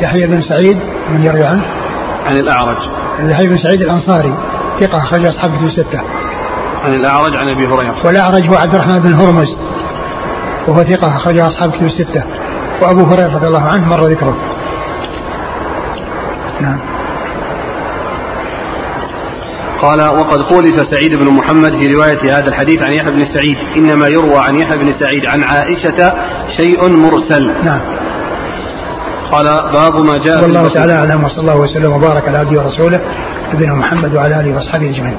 [0.01, 0.79] يحيى بن سعيد
[1.13, 1.80] من يروي عنه.
[2.27, 2.77] عن الأعرج.
[3.19, 4.35] يحيى بن سعيد الأنصاري
[4.81, 6.01] ثقة أخرج أصحاب كتب الستة.
[6.85, 7.95] عن الأعرج عن أبي هريرة.
[8.05, 9.57] والأعرج هو عبد الرحمن بن هرمز
[10.69, 12.25] وهو ثقة أخرجه أصحاب كتب الستة.
[12.83, 14.37] وأبو هريرة رضي الله عنه مر ذكره.
[16.61, 16.81] نعم.
[19.83, 23.57] قال وقد خولف سعيد بن محمد في رواية هذا الحديث عن يحيى بن سعيد.
[23.77, 26.13] إنما يروى عن يحيى بن سعيد عن عائشة
[26.57, 27.65] شيء مرسل.
[27.65, 28.00] نعم.
[29.33, 33.01] قال باب ما جاء والله تعالى أعلم وصلى الله وسلم وبارك على عبده ورسوله
[33.55, 35.19] نبينا محمد وعلى آله وأصحابه أجمعين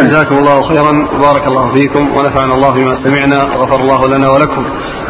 [0.00, 4.64] جزاكم الله خيرا وبارك الله فيكم ونفعنا الله بما سمعنا وغفر الله لنا ولكم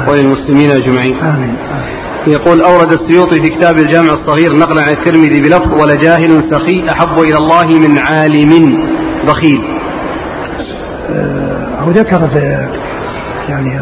[0.09, 1.17] وللمسلمين أجمعين.
[1.17, 1.57] آمين.
[2.27, 7.37] يقول أورد السيوطي في كتاب الجامع الصغير نقلا عن الترمذي بلفظ ولجاهل سخي أحب إلى
[7.37, 8.79] الله من عالم
[9.27, 9.63] بخيل.
[11.79, 12.69] هو ذكر في
[13.49, 13.79] يعني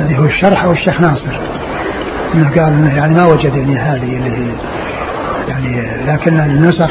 [0.00, 1.51] هذه هو الشرح أو الشيخ ناصر
[2.32, 4.52] قال إنه يعني ما وجد يعني هذه اللي هي
[5.48, 6.90] يعني لكن النسخ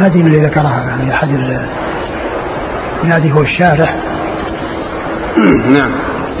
[0.00, 1.28] ما أدري من اللي ذكرها يعني أحد
[3.04, 3.96] نادي هو الشارح.
[5.76, 5.90] نعم.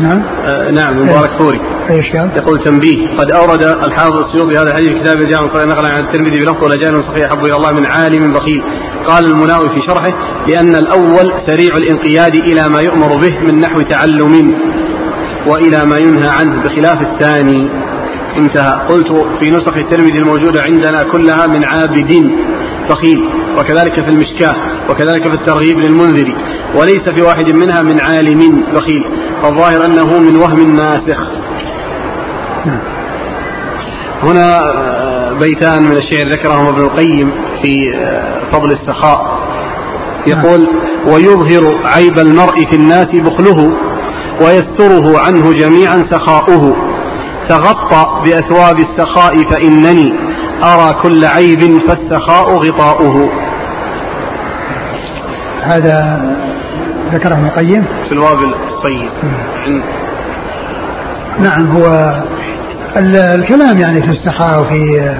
[0.00, 1.60] نعم؟ آه نعم مبارك ثوري
[1.90, 3.16] إيش قال؟ يقول تنبيه.
[3.18, 7.02] قد أورد الحافظ السيوطي هذا الحديث في كتاب الجامع صحيح نقلا عن الترمذي بلفظ ولجان
[7.02, 8.62] صحيح احب إلى الله من عالم بخيل.
[9.06, 10.12] قال المناوي في شرحه
[10.48, 14.54] لأن الأول سريع الانقياد إلى ما يؤمر به من نحو تعلم
[15.46, 17.68] وإلى ما ينهى عنه بخلاف الثاني.
[18.38, 18.86] انتهى.
[18.88, 19.08] قلت
[19.40, 22.32] في نسخ الترمذي الموجودة عندنا كلها من عابد
[22.90, 23.28] بخيل
[23.58, 24.54] وكذلك في المشكاة
[24.90, 26.36] وكذلك في الترغيب للمنذري
[26.74, 29.04] وليس في واحد منها من عالم بخيل
[29.42, 31.30] فالظاهر أنه من وهم ناسخ.
[34.22, 37.30] هنا آه، بيتان من الشعر ذكرهما ابن القيم
[37.62, 39.38] في آه، فضل السخاء.
[40.26, 40.66] يقول
[41.06, 43.76] ويظهر عيب المرء في الناس بخله
[44.40, 46.76] ويستره عنه جميعا سخاؤه.
[47.48, 50.14] تغطى بأثواب السخاء فإنني
[50.64, 53.28] أرى كل عيب فالسخاء غطاؤه.
[55.62, 56.22] هذا
[57.12, 57.84] ذكره ابن القيم.
[58.08, 59.10] في الوابل الصيد
[61.38, 62.14] نعم هو
[62.96, 65.14] الكلام يعني في السخاء وفي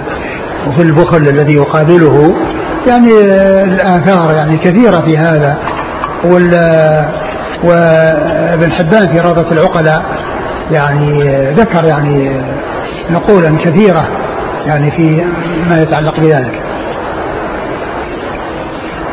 [0.67, 2.35] وفي البخل الذي يقابله
[2.87, 3.09] يعني
[3.63, 5.59] الآثار يعني كثيرة في هذا.
[6.25, 6.55] وال
[7.65, 10.24] وابن حبان في روضة العقلاء
[10.71, 11.17] يعني
[11.55, 12.41] ذكر يعني
[13.11, 14.09] نقولا كثيرة
[14.67, 15.25] يعني في
[15.71, 16.61] ما يتعلق بذلك.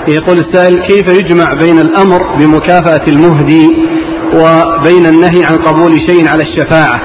[0.07, 3.77] يقول السائل كيف يجمع بين الأمر بمكافأة المهدي
[4.33, 6.99] وبين النهي عن قبول شيء على الشفاعة؟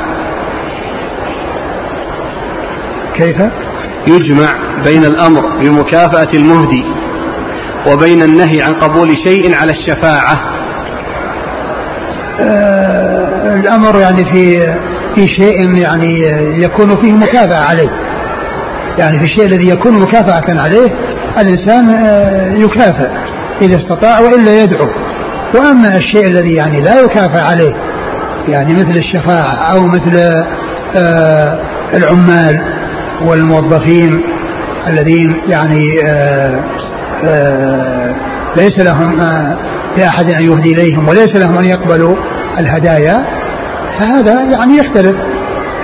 [3.14, 3.36] كيف؟
[4.09, 4.49] يجمع
[4.84, 6.84] بين الأمر بمكافأة المهدي
[7.86, 10.40] وبين النهي عن قبول شيء على الشفاعة.
[12.40, 12.76] آه
[13.61, 14.61] الأمر يعني في
[15.15, 16.23] في شيء يعني
[16.63, 17.91] يكون فيه مكافأة عليه.
[18.99, 20.95] يعني في الشيء الذي يكون مكافأة عليه
[21.39, 23.09] الإنسان آه، يكافئ
[23.63, 24.89] إذا استطاع وإلا يدعو.
[25.55, 27.73] وأما الشيء الذي يعني لا يكافئ عليه
[28.49, 30.45] يعني مثل الشفاعة أو مثل
[30.97, 31.59] آه،
[31.95, 32.61] العمال
[33.23, 34.23] والموظفين
[34.87, 36.01] الذين يعني
[37.25, 38.15] آه،
[38.57, 39.21] ليس لهم
[39.97, 42.17] لأحد أن يهدي إليهم وليس لهم أن يقبلوا
[42.59, 43.36] الهدايا
[43.99, 45.16] فهذا يعني يختلف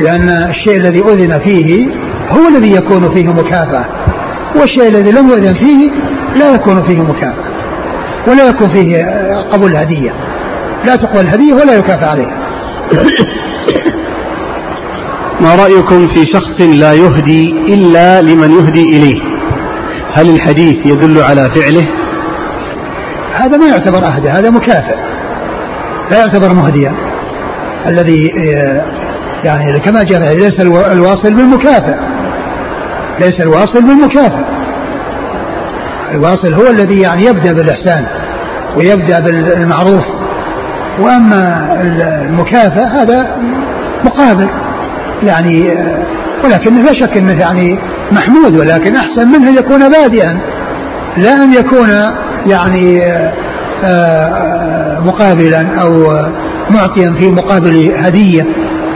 [0.01, 1.87] لأن الشيء الذي أذن فيه
[2.31, 3.87] هو الذي يكون فيه مكافأة
[4.57, 5.91] والشيء الذي لم يؤذن فيه
[6.37, 7.53] لا يكون فيه مكافأة
[8.29, 8.97] ولا يكون فيه
[9.53, 10.13] قبول الهدية
[10.87, 12.39] لا تقبل الهدية ولا يكافئ عليها.
[15.41, 19.21] ما رأيكم في شخص لا يهدي إلا لمن يهدي إليه؟
[20.13, 21.89] هل الحديث يدل على فعله؟
[23.35, 24.97] هذا ما يعتبر أهدى هذا مكافئ
[26.11, 27.12] لا يعتبر مهديا.
[27.87, 28.85] الذي آه،
[29.45, 30.61] يعني كما جاء ليس
[30.93, 31.97] الواصل بالمكافئ
[33.21, 34.63] ليس الواصل بالمكافئ
[36.15, 38.07] الواصل هو الذي يعني يبدأ بالإحسان
[38.77, 40.05] ويبدأ بالمعروف.
[40.99, 43.37] وأما المكافأة هذا
[44.05, 44.49] مقابل.
[45.23, 45.75] يعني
[46.45, 47.79] ولكن لا شك أنه يعني
[48.13, 50.39] محمود ولكن أحسن منه أن يكون بادئا.
[51.17, 51.89] لا أن يكون
[52.47, 53.03] يعني
[53.85, 56.13] آه، مقابلا أو
[56.71, 58.43] معطيا في مقابل هدية.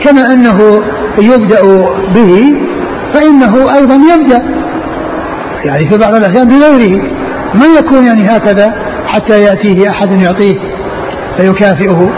[0.03, 0.83] كما أنه
[1.19, 1.61] يبدأ
[2.15, 2.55] به
[3.13, 4.41] فإنه أيضا يبدأ.
[5.65, 7.01] يعني في بعض الأحيان بغيره.
[7.53, 8.75] ما يكون يعني هكذا
[9.07, 10.59] حتى يأتيه أحد يعطيه
[11.37, 12.09] فيكافئه.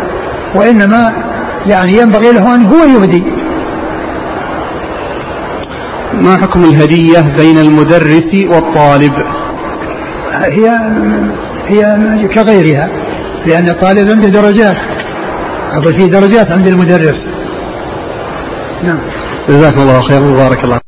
[0.55, 1.09] وإنما
[1.65, 3.23] يعني ينبغي له أن هو يهدي.
[6.13, 9.13] ما حكم الهدية بين المدرس والطالب؟
[10.33, 10.69] هي
[11.67, 12.89] هي كغيرها
[13.45, 14.77] لأن الطالب عنده درجات.
[15.77, 17.25] أقول في درجات عند المدرس.
[18.83, 18.99] نعم.
[19.49, 20.78] جزاكم الله خيرا وبارك الله